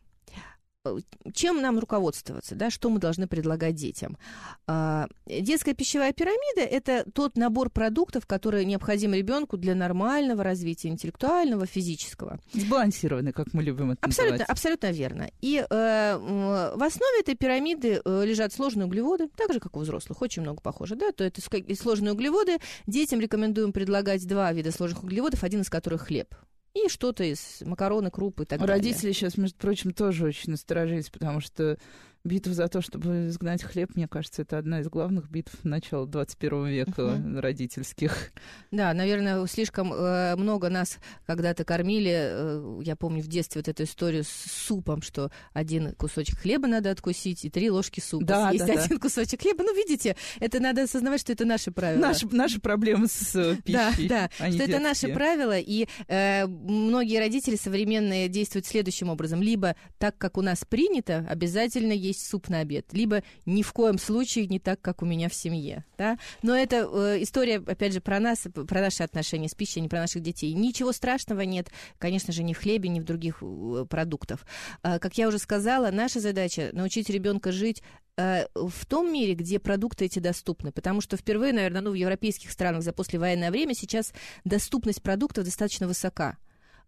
[0.84, 0.98] Э,
[1.32, 4.18] чем нам руководствоваться, да, что мы должны предлагать детям?
[4.66, 11.66] А, детская пищевая пирамида– это тот набор продуктов, который необходим ребенку для нормального развития интеллектуального,
[11.66, 12.38] физического.
[12.52, 14.50] Сбалансированный, как мы любим это абсолютно, называть.
[14.50, 15.30] Абсолютно верно.
[15.40, 20.20] И э, в основе этой пирамиды э, лежат сложные углеводы, так же, как у взрослых,
[20.20, 21.40] очень много похоже, да, то это
[21.74, 22.58] сложные углеводы.
[22.86, 26.34] Детям рекомендуем предлагать два вида сложных углеводов, один из которых хлеб
[26.74, 28.92] и что-то из макароны, крупы и так Родители далее.
[28.92, 31.78] Родители сейчас, между прочим, тоже очень насторожились, потому что
[32.24, 36.66] Битва за то, чтобы изгнать хлеб, мне кажется, это одна из главных битв начала 21
[36.68, 37.40] века uh-huh.
[37.40, 38.32] родительских.
[38.70, 42.12] Да, наверное, слишком э, много нас когда-то кормили.
[42.14, 46.90] Э, я помню в детстве вот эту историю с супом, что один кусочек хлеба надо
[46.90, 48.98] откусить и три ложки супа да, съесть да, один да.
[48.98, 49.62] кусочек хлеба.
[49.62, 52.00] Ну, видите, это надо осознавать, что это наши правила.
[52.00, 54.08] Наши, наши проблемы с э, пищей.
[54.08, 59.42] Да, да, что это наши правила, и э, многие родители современные действуют следующим образом.
[59.42, 63.72] Либо так, как у нас принято, обязательно есть есть суп на обед, либо ни в
[63.72, 66.18] коем случае не так, как у меня в семье, да.
[66.42, 69.88] Но это э, история, опять же, про нас, про наши отношения с пищей, а не
[69.88, 70.52] про наших детей.
[70.52, 74.46] Ничего страшного нет, конечно же, ни в хлебе, ни в других э, продуктах.
[74.82, 77.82] Э, как я уже сказала, наша задача научить ребенка жить
[78.16, 80.72] э, в том мире, где продукты эти доступны.
[80.72, 84.12] Потому что впервые, наверное, ну, в европейских странах за послевоенное время сейчас
[84.44, 86.36] доступность продуктов достаточно высока.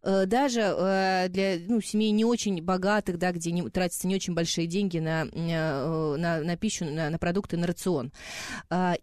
[0.06, 4.34] Э, даже э, для ну, семей не очень богатых, да, где не, тратятся не очень
[4.34, 8.12] большие деньги на, э, на, на пищу, на, на продукты, на рацион.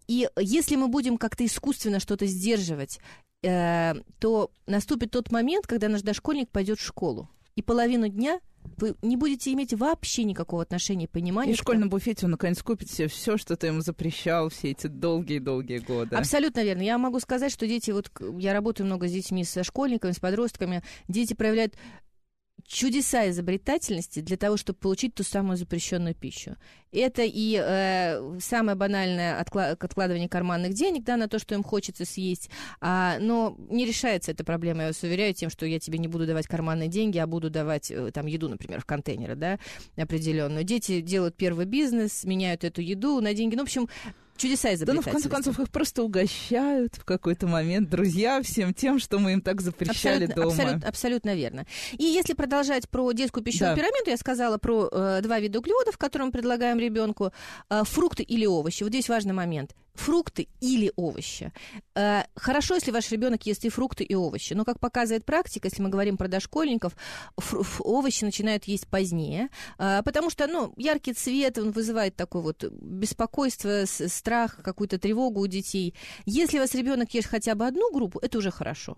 [0.08, 3.00] И если мы будем как-то искусственно что-то сдерживать,
[3.42, 7.30] то наступит тот момент, когда наш дошкольник пойдет в школу.
[7.56, 8.40] И половину дня
[8.78, 11.52] вы не будете иметь вообще никакого отношения, понимания.
[11.52, 14.88] И в школьном буфете он наконец купит себе все, что ты ему запрещал все эти
[14.88, 16.16] долгие-долгие годы.
[16.16, 16.82] Абсолютно верно.
[16.82, 20.82] Я могу сказать, что дети, вот я работаю много с детьми, со школьниками, с подростками,
[21.08, 21.76] дети проявляют
[22.68, 26.56] чудеса изобретательности для того, чтобы получить ту самую запрещенную пищу.
[26.92, 32.06] Это и э, самое банальное откла- откладывание карманных денег да, на то, что им хочется
[32.06, 32.50] съесть.
[32.82, 36.28] А, но не решается эта проблема, я вас уверяю, тем, что я тебе не буду
[36.28, 39.60] давать карманные деньги, а буду давать э, там еду, например, в контейнеры, да,
[39.98, 40.64] определенную.
[40.64, 43.56] Дети делают первый бизнес, меняют эту еду на деньги.
[43.56, 43.90] Ну, в общем,
[44.38, 49.00] чудеса Да, ну, в конце концов, их просто угощают в какой-то момент друзья всем тем,
[49.00, 50.54] что мы им так запрещали абсолютно, дома.
[50.54, 51.66] Абсолютно, абсолютно верно.
[51.94, 53.82] И если продолжать про детскую пищевую да.
[53.82, 57.32] пирамиду, я сказала про э, два вида углеводов, которые мы предлагаем ребенку,
[57.70, 58.84] э, фрукты или овощи.
[58.84, 61.52] Вот здесь важный момент фрукты или овощи.
[61.96, 65.82] Э, хорошо, если ваш ребенок ест и фрукты, и овощи, но, как показывает практика, если
[65.82, 66.94] мы говорим про дошкольников,
[67.80, 73.86] овощи начинают есть позднее, э, потому что, ну, яркий цвет, он вызывает такое вот беспокойство,
[73.86, 75.94] страх, какую-то тревогу у детей.
[76.26, 78.98] Если у вас ребенок ест хотя бы одну группу, это уже хорошо.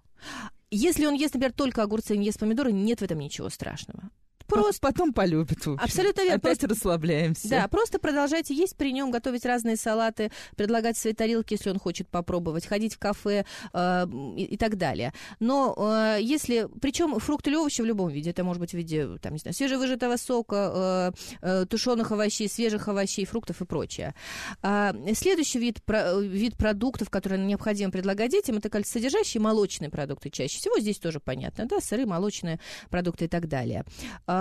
[0.72, 4.10] Если он ест, например, только огурцы не ест помидоры, нет в этом ничего страшного.
[4.48, 5.66] Просто потом полюбит.
[5.78, 6.36] Абсолютно верно.
[6.36, 7.50] Опять просто, расслабляемся.
[7.50, 12.08] Да, просто продолжайте есть при нем, готовить разные салаты, предлагать свои тарелки, если он хочет
[12.10, 14.06] попробовать, ходить в кафе э,
[14.38, 15.14] и, и так далее.
[15.40, 19.18] Но э, если, причем фрукты или овощи в любом виде, это может быть в виде,
[19.22, 24.14] там, не знаю, свежевыжатого сока, э, э, тушеных овощей, свежих овощей, фруктов и прочее.
[24.62, 30.60] А, следующий вид, про, вид продуктов, которые необходимо предлагать детям, это кальцисодержащие молочные продукты чаще
[30.60, 30.80] всего.
[30.80, 33.86] Здесь тоже понятно, да, сыры, молочные продукты и так далее.
[34.28, 34.35] А,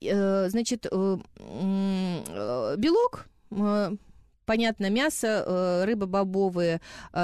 [0.00, 3.26] значит, э, э, белок,
[4.44, 6.80] понятно, мясо, рыба бобовые,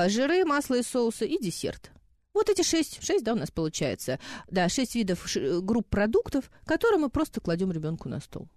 [0.07, 1.91] жиры, масло и соусы и десерт.
[2.33, 4.19] Вот эти шесть, шесть, да, у нас получается,
[4.51, 5.25] да, шесть видов
[5.63, 8.49] групп продуктов, которые мы просто кладем ребенку на стол.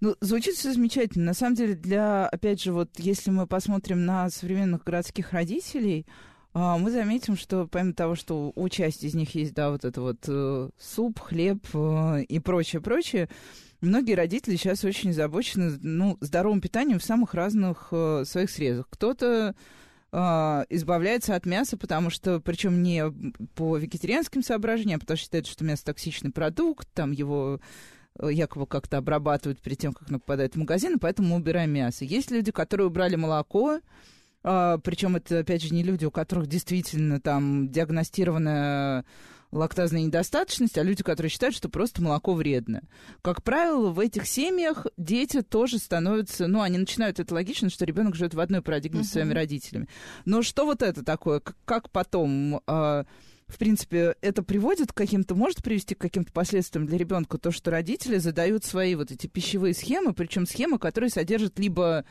[0.00, 1.26] Ну, звучит все замечательно.
[1.26, 6.31] На самом деле, для, опять же, вот если мы посмотрим на современных городских родителей, а,
[6.54, 10.18] мы заметим, что помимо того, что у части из них есть, да, вот это вот
[10.28, 13.30] э, суп, хлеб э, и прочее, прочее,
[13.80, 18.86] многие родители сейчас очень озабочены, ну, здоровым питанием в самых разных э, своих срезах.
[18.90, 19.54] Кто-то
[20.12, 20.16] э,
[20.68, 23.04] избавляется от мяса, потому что, причем не
[23.54, 27.60] по вегетарианским соображениям, а потому что считает, что мясо токсичный продукт, там его
[28.22, 32.04] якобы как-то обрабатывают перед тем, как оно попадает в магазин, и поэтому мы убираем мясо.
[32.04, 33.80] Есть люди, которые убрали молоко, а,
[34.42, 39.04] причем это, опять же, не люди, у которых действительно там диагностирована
[39.52, 42.82] лактазная недостаточность, а люди, которые считают, что просто молоко вредно.
[43.20, 48.16] Как правило, в этих семьях дети тоже становятся, ну, они начинают, это логично, что ребенок
[48.16, 49.04] живет в одной парадигме uh-huh.
[49.04, 49.88] с своими родителями.
[50.24, 51.40] Но что вот это такое?
[51.64, 52.60] Как, потом...
[52.66, 53.04] Э,
[53.48, 57.70] в принципе, это приводит к каким-то, может привести к каким-то последствиям для ребенка, то, что
[57.70, 62.06] родители задают свои вот эти пищевые схемы, причем схемы, которые содержат либо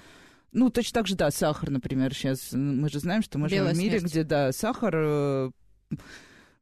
[0.51, 2.51] ну, точно так же, да, сахар, например, сейчас.
[2.53, 4.11] Мы же знаем, что мы Белая живем в мире, смерть.
[4.11, 5.51] где, да, сахар Э,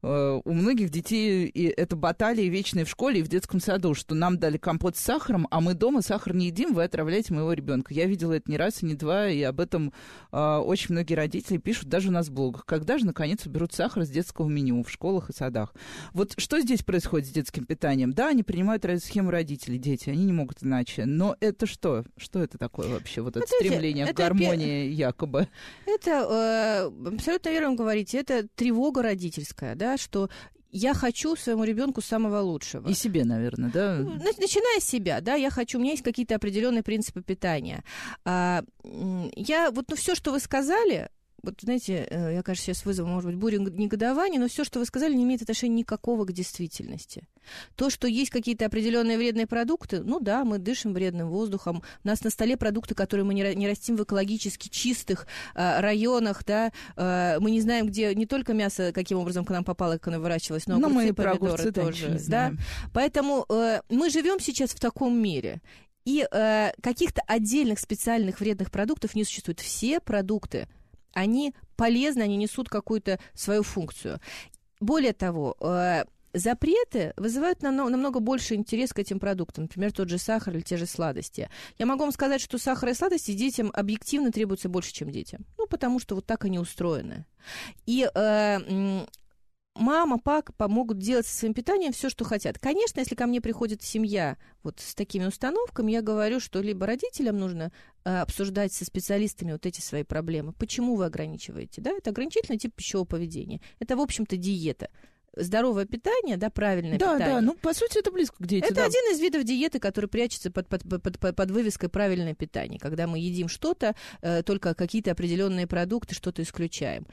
[0.02, 4.38] у многих детей и это баталии вечные в школе и в детском саду, что нам
[4.38, 7.94] дали компот с сахаром, а мы дома сахар не едим, вы отравляете моего ребенка.
[7.94, 9.94] Я видела это не раз и не два, и об этом
[10.32, 12.66] э, очень многие родители пишут даже у нас в блогах.
[12.66, 15.74] Когда же, наконец, уберут сахар с детского меню в школах и садах?
[16.14, 18.14] Вот что здесь происходит с детским питанием?
[18.14, 21.06] Да, они принимают схему родителей, дети, они не могут иначе.
[21.06, 22.06] Но это что?
[22.18, 23.22] Что это такое вообще?
[23.22, 25.48] Вот это, это стремление это, к гармонии это, якобы?
[25.86, 28.18] Это э, абсолютно верно говорите.
[28.18, 30.30] Это тревога родительская, да, что
[30.72, 32.88] я хочу своему ребенку самого лучшего.
[32.88, 33.98] И себе, наверное, да?
[33.98, 37.84] Ну, начиная с себя, да, я хочу, у меня есть какие-то определенные принципы питания.
[38.24, 41.10] А, я вот, ну, все, что вы сказали,
[41.44, 44.86] вот знаете, э, я, кажется, сейчас вызову, может быть, бурю негодования, но все, что вы
[44.86, 47.28] сказали, не имеет отношения никакого к действительности.
[47.76, 51.84] То, что есть какие-то определенные вредные продукты, ну да, мы дышим вредным воздухом.
[52.04, 56.72] У нас на столе продукты, которые мы не, растим в экологически чистых э, районах, да.
[56.96, 60.20] Э, мы не знаем, где не только мясо, каким образом к нам попало, как оно
[60.20, 62.20] выращивалось, но, но огурцы, мы помидоры тоже.
[62.28, 62.54] Да?
[62.94, 65.62] Поэтому э, мы живем сейчас в таком мире.
[66.06, 69.60] И э, каких-то отдельных специальных вредных продуктов не существует.
[69.60, 70.68] Все продукты,
[71.14, 74.20] они полезны, они несут какую-то свою функцию.
[74.80, 80.18] Более того, э, запреты вызывают намного, намного больше интерес к этим продуктам, например, тот же
[80.18, 81.50] сахар или те же сладости.
[81.78, 85.46] Я могу вам сказать, что сахар и сладости детям объективно требуются больше, чем детям.
[85.58, 87.26] Ну, потому что вот так они устроены.
[87.86, 89.06] И э,
[89.80, 92.60] мама, папа могут делать со своим питанием все, что хотят.
[92.60, 97.38] Конечно, если ко мне приходит семья вот с такими установками, я говорю, что либо родителям
[97.38, 97.72] нужно
[98.04, 100.54] э, обсуждать со специалистами вот эти свои проблемы.
[100.54, 101.82] Почему вы ограничиваете?
[101.82, 101.92] Да?
[101.92, 103.62] Это ограничительный тип пищевого поведения.
[103.80, 104.90] Это, в общем-то, диета
[105.36, 107.28] здоровое питание, да, правильное да, питание.
[107.28, 108.66] Да, да, ну, по сути, это близко к диете.
[108.66, 108.86] Это да.
[108.86, 113.08] один из видов диеты, который прячется под, под, под, под, под вывеской правильное питание, когда
[113.08, 117.06] мы едим что-то, э, только какие-то определенные продукты, что-то исключаем.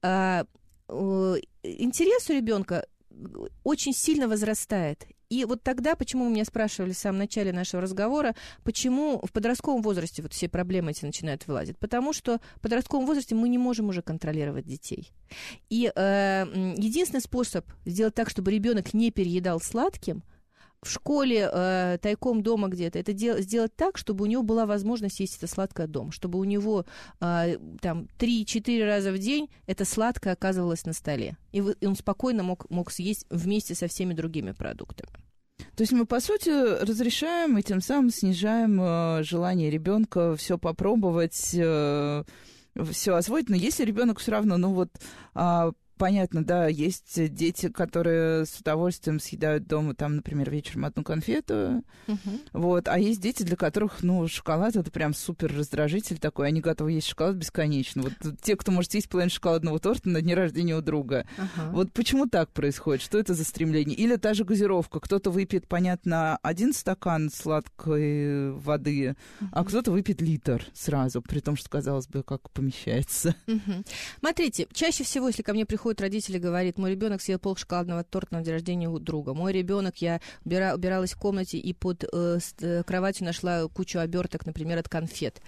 [0.00, 0.46] А,
[0.88, 2.86] интерес у ребенка
[3.64, 5.06] очень сильно возрастает.
[5.28, 9.82] И вот тогда, почему вы меня спрашивали в самом начале нашего разговора, почему в подростковом
[9.82, 11.78] возрасте вот все проблемы эти начинают вылазить?
[11.78, 15.10] Потому что в подростковом возрасте мы не можем уже контролировать детей.
[15.68, 16.44] И э,
[16.76, 20.22] единственный способ сделать так, чтобы ребенок не переедал сладким–
[20.82, 25.20] в школе, э, тайком дома где-то, это дел, сделать так, чтобы у него была возможность
[25.20, 26.84] есть это сладкое дома, чтобы у него
[27.20, 31.36] э, там 3-4 раза в день это сладкое оказывалось на столе.
[31.52, 35.10] И, вы, и он спокойно мог, мог съесть вместе со всеми другими продуктами.
[35.74, 36.50] То есть мы, по сути,
[36.82, 42.24] разрешаем и тем самым снижаем э, желание ребенка все попробовать, э,
[42.92, 43.48] все освоить.
[43.48, 44.90] Но если ребенок все равно, ну вот,
[45.34, 51.82] э, понятно, да, есть дети, которые с удовольствием съедают дома, там, например, вечером одну конфету,
[52.06, 52.40] uh-huh.
[52.52, 56.92] вот, а есть дети, для которых, ну, шоколад это прям супер раздражитель такой, они готовы
[56.92, 58.02] есть шоколад бесконечно.
[58.02, 61.26] Вот те, кто может есть половину шоколадного торта на дне рождения у друга.
[61.38, 61.72] Uh-huh.
[61.72, 63.02] Вот почему так происходит?
[63.02, 63.96] Что это за стремление?
[63.96, 65.00] Или та же газировка.
[65.00, 69.46] Кто-то выпьет, понятно, один стакан сладкой воды, uh-huh.
[69.52, 73.34] а кто-то выпьет литр сразу, при том, что, казалось бы, как помещается.
[73.46, 73.86] Uh-huh.
[74.20, 78.02] Смотрите, чаще всего, если ко мне приходит приходят родители, говорит, мой ребенок съел пол шоколадного
[78.02, 79.34] торта на день рождения у друга.
[79.34, 84.46] Мой ребенок, я убира, убиралась в комнате и под э, э, кроватью нашла кучу оберток,
[84.46, 85.40] например, от конфет.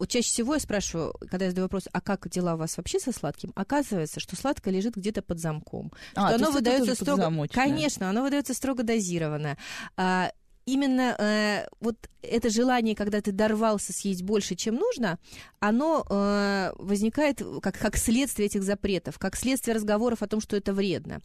[0.00, 2.98] Вот чаще всего я спрашиваю, когда я задаю вопрос, а как дела у вас вообще
[2.98, 3.52] со сладким?
[3.54, 5.92] Оказывается, что сладкое лежит где-то под замком.
[6.16, 7.46] А, что оно выдается строго...
[7.52, 9.56] Конечно, оно выдается строго дозированно.
[9.96, 10.32] А,
[10.66, 11.96] именно э, вот
[12.26, 15.18] это желание, когда ты дорвался съесть больше, чем нужно,
[15.60, 20.72] оно э, возникает как, как следствие этих запретов, как следствие разговоров о том, что это
[20.72, 21.20] вредно.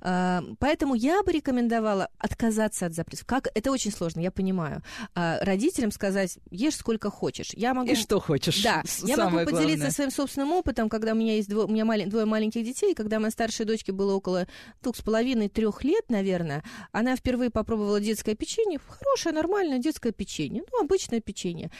[0.00, 3.26] Э, поэтому я бы рекомендовала отказаться от запретов.
[3.26, 4.82] Как это очень сложно, я понимаю.
[5.14, 7.50] Э, родителям сказать, ешь сколько хочешь.
[7.54, 7.90] Я могу...
[7.90, 8.62] И что хочешь.
[8.62, 9.90] Да, я могу поделиться главное.
[9.90, 11.64] своим собственным опытом, когда у меня есть дво...
[11.64, 12.08] у меня малень...
[12.08, 14.46] двое маленьких детей, когда моей старшей дочке было около
[14.82, 20.62] двух с половиной, трех лет, наверное, она впервые попробовала детское печенье, хорошее, нормальное детское печенье,
[20.72, 21.70] ну, обычное печенье.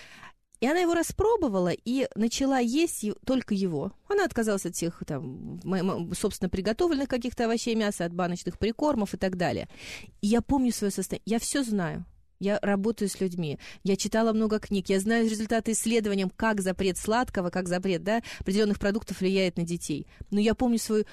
[0.61, 3.93] И она его распробовала и начала есть только его.
[4.09, 5.61] Она отказалась от всех, там,
[6.15, 9.69] собственно, приготовленных каких-то овощей, мяса, от баночных прикормов и так далее.
[10.23, 11.25] И я помню свое состояние.
[11.27, 12.07] Я все знаю.
[12.41, 17.51] Я работаю с людьми, я читала много книг, я знаю результаты исследований, как запрет сладкого,
[17.51, 20.09] как запрет да, определенных продуктов влияет на детей.
[20.31, 21.05] Но я помню свою,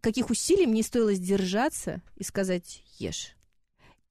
[0.00, 3.36] каких усилий мне стоило сдержаться и сказать «ешь».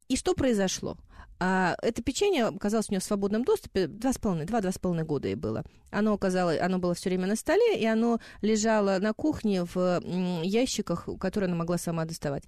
[0.08, 0.98] И что произошло?
[1.40, 5.06] А это печенье оказалось у нее в свободном доступе два с половиной, два-два с половиной
[5.06, 5.64] года ей было.
[5.92, 10.02] Оно оказалось, оно было все время на столе, и оно лежало на кухне в
[10.44, 12.44] ящиках, которые она могла сама доставать.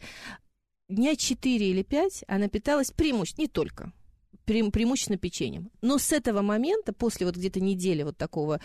[0.87, 3.91] Дня четыре или пять она питалась преимущественно, не только,
[4.45, 5.71] пре преимущественно печеньем.
[5.81, 8.61] Но с этого момента, после вот где-то недели вот такого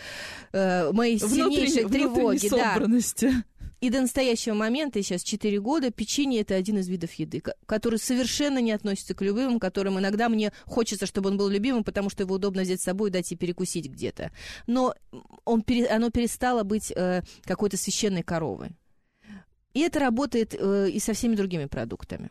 [0.53, 2.75] э, моей сильнейшей тревоги, да,
[3.81, 7.97] и до настоящего момента, и сейчас 4 года, печенье это один из видов еды, который
[7.97, 12.23] совершенно не относится к любимым, которым иногда мне хочется, чтобы он был любимым, потому что
[12.23, 14.31] его удобно взять с собой и дать и перекусить где-то.
[14.67, 14.93] Но
[15.45, 18.69] он, оно перестало быть э, какой-то священной коровой.
[19.73, 22.29] И это работает э, и со всеми другими продуктами.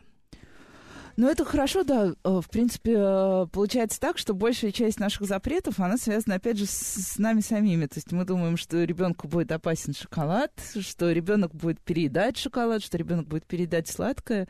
[1.17, 2.13] Ну, это хорошо, да.
[2.23, 6.65] Э, в принципе, э, получается так, что большая часть наших запретов, она связана, опять же,
[6.65, 7.85] с, нами самими.
[7.85, 12.97] То есть мы думаем, что ребенку будет опасен шоколад, что ребенок будет переедать шоколад, что
[12.97, 14.47] ребенок будет переедать сладкое.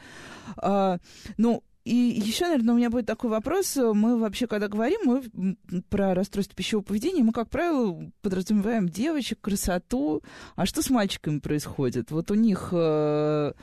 [0.57, 0.97] А,
[1.38, 3.76] ну, и еще, наверное, у меня будет такой вопрос.
[3.76, 5.57] Мы вообще, когда говорим мы
[5.89, 10.22] про расстройство пищевого поведения, мы, как правило, подразумеваем девочек, красоту.
[10.55, 12.12] А что с мальчиками происходит?
[12.12, 13.53] Вот у них э,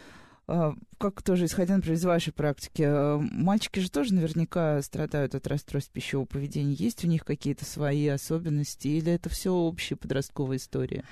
[0.99, 5.93] как тоже исходя, например, из вашей практики, а, мальчики же тоже наверняка страдают от расстройств
[5.93, 6.73] пищевого поведения.
[6.73, 11.05] Есть у них какие-то свои особенности или это все общая подростковая история?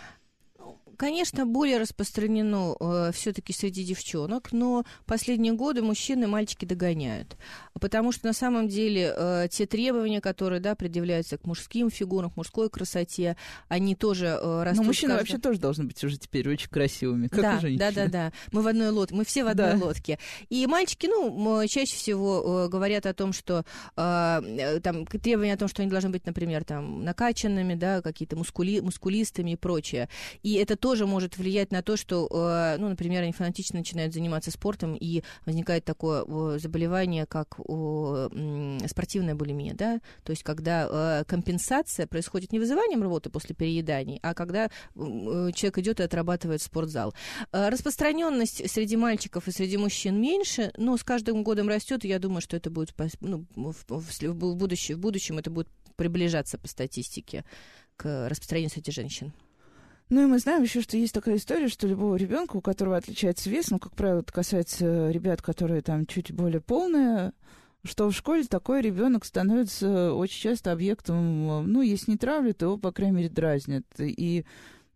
[0.96, 7.36] Конечно, более распространено э, все-таки среди девчонок, но последние годы мужчины и мальчики догоняют.
[7.80, 12.36] Потому что на самом деле э, те требования, которые да, предъявляются к мужским фигурам, к
[12.36, 13.36] мужской красоте,
[13.68, 14.82] они тоже э, растут.
[14.82, 15.20] Но мужчины каждый...
[15.20, 17.78] вообще тоже должны быть уже теперь очень красивыми, как да, и женщины.
[17.78, 18.32] Да, да, да.
[18.52, 19.84] Мы в одной лодке, мы все в одной да.
[19.84, 20.18] лодке.
[20.48, 23.64] И мальчики, ну, чаще всего э, говорят о том, что
[23.96, 28.36] э, э, там требования о том, что они должны быть, например, там накачанными, да, какие-то
[28.36, 30.08] мускули, мускулистами и прочее.
[30.42, 34.52] И это тоже может влиять на то, что, э, ну, например, они фанатично начинают заниматься
[34.52, 37.56] спортом, и возникает такое э, заболевание, как
[38.88, 44.32] спортивная булимия, да, то есть когда э, компенсация происходит не вызыванием рвоты после перееданий, а
[44.32, 47.12] когда человек идет и отрабатывает спортзал.
[47.50, 52.42] Распространенность среди мальчиков и среди мужчин меньше, но с каждым годом растет, и я думаю,
[52.42, 57.44] что это будет ну, в, в, будущем, в будущем это будет приближаться по статистике
[57.96, 59.32] к распространению среди женщин.
[60.08, 63.50] Ну и мы знаем еще, что есть такая история, что любого ребенка, у которого отличается
[63.50, 67.32] вес, ну, как правило, это касается ребят, которые там чуть более полные,
[67.82, 72.78] что в школе такой ребенок становится очень часто объектом, ну, если не травли, то его,
[72.78, 73.84] по крайней мере, дразнят.
[73.98, 74.44] И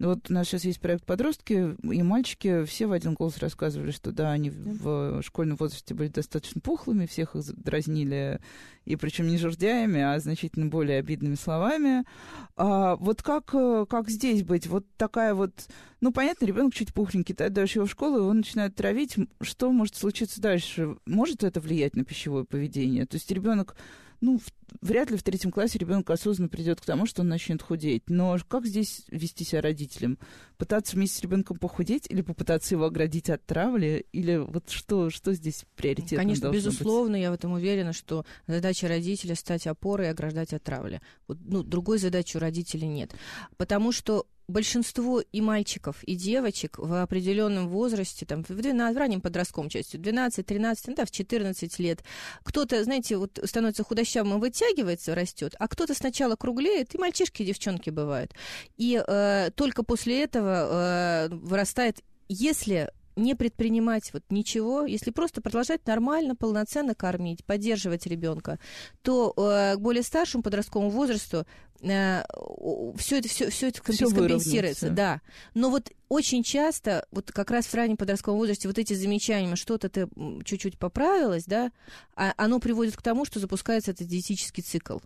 [0.08, 4.12] вот у нас сейчас есть проект «Подростки», и мальчики все в один голос рассказывали, что
[4.12, 8.40] да, они в школьном возрасте были достаточно пухлыми, всех их дразнили,
[8.86, 12.04] и причем не жердяями, а значительно более обидными словами.
[12.56, 14.66] А вот как, как здесь быть?
[14.66, 15.52] Вот такая вот...
[16.00, 19.16] Ну, понятно, ребенок чуть пухленький, ты отдаешь его в школу, его начинают травить.
[19.42, 20.96] Что может случиться дальше?
[21.04, 23.04] Может это влиять на пищевое поведение?
[23.04, 23.76] То есть ребенок
[24.20, 24.40] ну,
[24.80, 28.08] вряд ли в третьем классе ребенок осознанно придет к тому, что он начнет худеть.
[28.08, 30.18] Но как здесь вести себя родителям?
[30.58, 34.06] Пытаться вместе с ребенком похудеть или попытаться его оградить от травли?
[34.12, 37.22] Или вот что, что здесь приоритетно Конечно, безусловно, быть?
[37.22, 41.00] я в этом уверена, что задача родителя стать опорой и ограждать от травли.
[41.26, 43.14] Вот, ну, другой задачи у родителей нет.
[43.56, 49.20] Потому что большинство и мальчиков, и девочек в определенном возрасте, там, в, 12, в раннем
[49.20, 52.04] подростковом части, 12-13, ну, да, в 14 лет,
[52.42, 57.46] кто-то, знаете, вот становится худощавым и вытягивается, растет, а кто-то сначала круглеет, и мальчишки, и
[57.46, 58.34] девчонки бывают.
[58.76, 65.86] И э, только после этого э, вырастает, если не предпринимать вот ничего, если просто продолжать
[65.86, 68.58] нормально, полноценно кормить, поддерживать ребенка,
[69.02, 71.46] то э, к более старшему подростковому возрасту
[71.82, 72.22] э,
[72.96, 75.20] все это все, все это компенсируется, да.
[75.54, 79.88] Но вот очень часто, вот как раз в раннем подростковом возрасте, вот эти замечания, что-то
[79.88, 80.08] ты
[80.44, 81.72] чуть-чуть поправилось, да,
[82.14, 84.98] а оно приводит к тому, что запускается этот диетический цикл.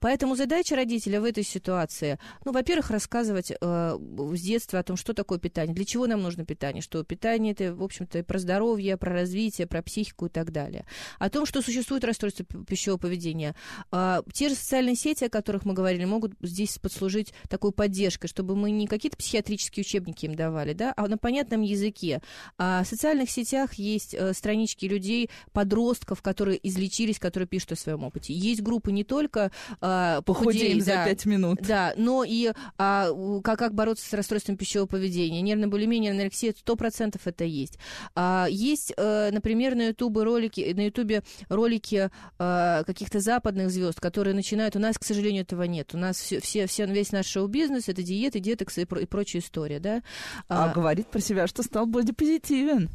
[0.00, 3.98] Поэтому задача родителя в этой ситуации, ну, во-первых, рассказывать э,
[4.34, 7.74] с детства о том, что такое питание, для чего нам нужно питание, что питание это,
[7.74, 10.84] в общем-то, про здоровье, про развитие, про психику и так далее.
[11.18, 13.54] О том, что существует расстройство пищевого поведения.
[13.90, 18.56] Э, те же социальные сети, о которых мы говорили, могут здесь послужить такой поддержкой, чтобы
[18.56, 22.20] мы не какие-то психиатрические учебники им давали, да, а на понятном языке.
[22.58, 28.04] А в социальных сетях есть э, странички людей, подростков, которые излечились, которые пишут о своем
[28.04, 28.32] опыте.
[28.32, 29.50] Есть группы не только
[29.80, 31.58] э, похудеем за да, пять минут.
[31.62, 33.08] Да, но и а,
[33.42, 35.40] как, как бороться с расстройством пищевого поведения.
[35.40, 37.78] Нервная булимия, анорексия, сто процентов это есть.
[38.14, 44.34] А, есть, а, например, на Ютубе ролики, на Ютубе ролики а, каких-то западных звезд, которые
[44.34, 44.76] начинают.
[44.76, 45.94] У нас, к сожалению, этого нет.
[45.94, 49.42] У нас все, все, все весь наш шоу-бизнес это диеты, детоксы и, про, и прочая
[49.42, 50.02] история, да.
[50.48, 52.90] А, а говорит про себя, что стал бодипозитивен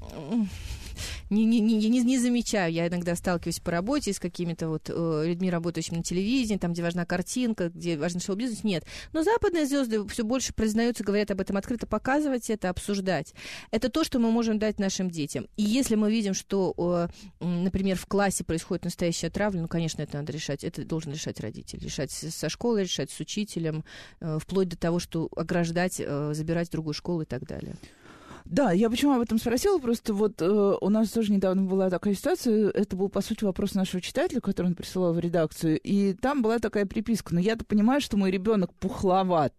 [1.29, 2.71] не, не, не, не, замечаю.
[2.73, 6.83] Я иногда сталкиваюсь по работе с какими-то вот э, людьми, работающими на телевидении, там, где
[6.83, 8.63] важна картинка, где важен шоу-бизнес.
[8.63, 8.85] Нет.
[9.13, 13.33] Но западные звезды все больше признаются, говорят об этом открыто, показывать это, обсуждать.
[13.71, 15.47] Это то, что мы можем дать нашим детям.
[15.57, 16.73] И если мы видим, что,
[17.39, 20.63] э, например, в классе происходит настоящая травля, ну, конечно, это надо решать.
[20.63, 21.79] Это должен решать родитель.
[21.79, 23.83] Решать со школой, решать с учителем,
[24.19, 27.75] э, вплоть до того, что ограждать, э, забирать в другую школу и так далее.
[28.49, 32.13] Да, я почему об этом спросила, просто вот э, у нас тоже недавно была такая
[32.13, 36.41] ситуация, это был, по сути, вопрос нашего читателя, который он присылал в редакцию, и там
[36.41, 39.53] была такая приписка, но я-то понимаю, что мой ребенок пухловат.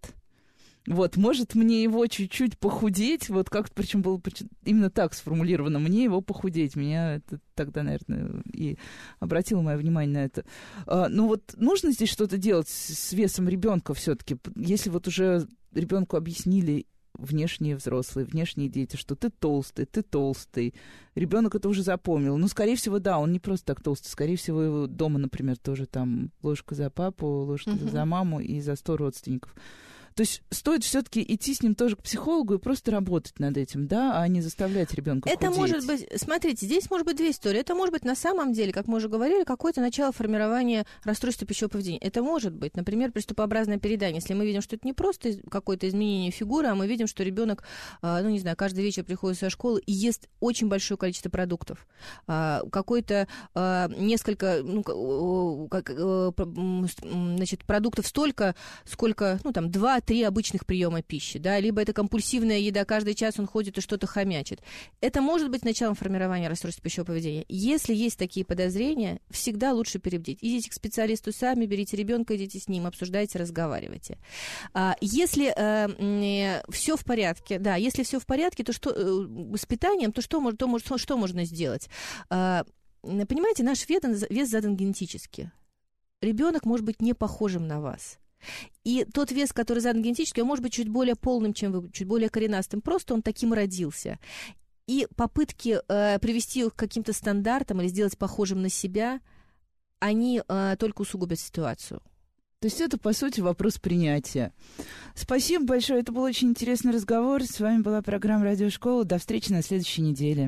[0.87, 4.23] Вот, может мне его чуть-чуть похудеть, вот как-то, причем было
[4.65, 6.77] именно так сформулировано, мне его похудеть.
[6.77, 8.79] Меня это тогда, наверное, и
[9.21, 10.47] обратило мое внимание на это.
[10.87, 16.17] А, ну вот нужно здесь что-то делать с весом ребенка все-таки, если вот уже ребенку
[16.17, 16.87] объяснили
[17.19, 20.75] внешние взрослые, внешние дети, что ты толстый, ты толстый.
[21.15, 22.39] Ребенок это уже запомнил.
[22.39, 24.09] Ну, скорее всего, да, он не просто так толстый.
[24.09, 27.91] Скорее всего, его дома, например, тоже там ложка за папу, ложка uh-huh.
[27.91, 29.55] за маму и за сто родственников.
[30.19, 33.87] То есть стоит все-таки идти с ним тоже к психологу и просто работать над этим,
[33.87, 35.57] да, а не заставлять ребенка Это худеть.
[35.57, 37.61] может быть, смотрите, здесь может быть две истории.
[37.61, 41.71] Это может быть на самом деле, как мы уже говорили, какое-то начало формирования расстройства пищевого
[41.71, 41.99] поведения.
[41.99, 44.17] Это может быть, например, приступообразное передание.
[44.17, 47.63] Если мы видим, что это не просто какое-то изменение фигуры, а мы видим, что ребенок,
[48.03, 51.87] а, ну не знаю, каждый вечер приходит со школы и ест очень большое количество продуктов.
[52.27, 56.33] А, какой-то а, несколько, ну, как, э,
[57.37, 62.57] значит, продуктов столько, сколько, ну там, два три обычных приема пищи, да, либо это компульсивная
[62.57, 64.63] еда, каждый час он ходит и что-то хомячит.
[65.03, 67.45] Это может быть началом формирования расстройства пищевого поведения.
[67.51, 70.39] Если есть такие подозрения, всегда лучше перебдеть.
[70.41, 74.17] Идите к специалисту сами, берите ребенка, идите с ним, обсуждайте, разговаривайте.
[74.73, 79.57] А, если э, э, все в порядке, да, если все в порядке, то что э,
[79.59, 81.91] с питанием, то что, то, может, что можно сделать?
[82.31, 82.65] А,
[83.03, 85.53] понимаете, наш вес задан генетически.
[86.23, 88.19] Ребенок может быть не похожим на вас.
[88.85, 92.07] И тот вес, который задан генетически, он может быть чуть более полным, чем вы, чуть
[92.07, 92.81] более коренастым.
[92.81, 94.19] Просто он таким родился.
[94.87, 99.21] И попытки э, привести его к каким-то стандартам или сделать похожим на себя,
[99.99, 102.01] они э, только усугубят ситуацию.
[102.61, 104.53] То есть это, по сути, вопрос принятия.
[105.15, 106.01] Спасибо большое.
[106.01, 107.45] Это был очень интересный разговор.
[107.45, 109.05] С вами была программа «Радиошкола».
[109.05, 110.47] До встречи на следующей неделе.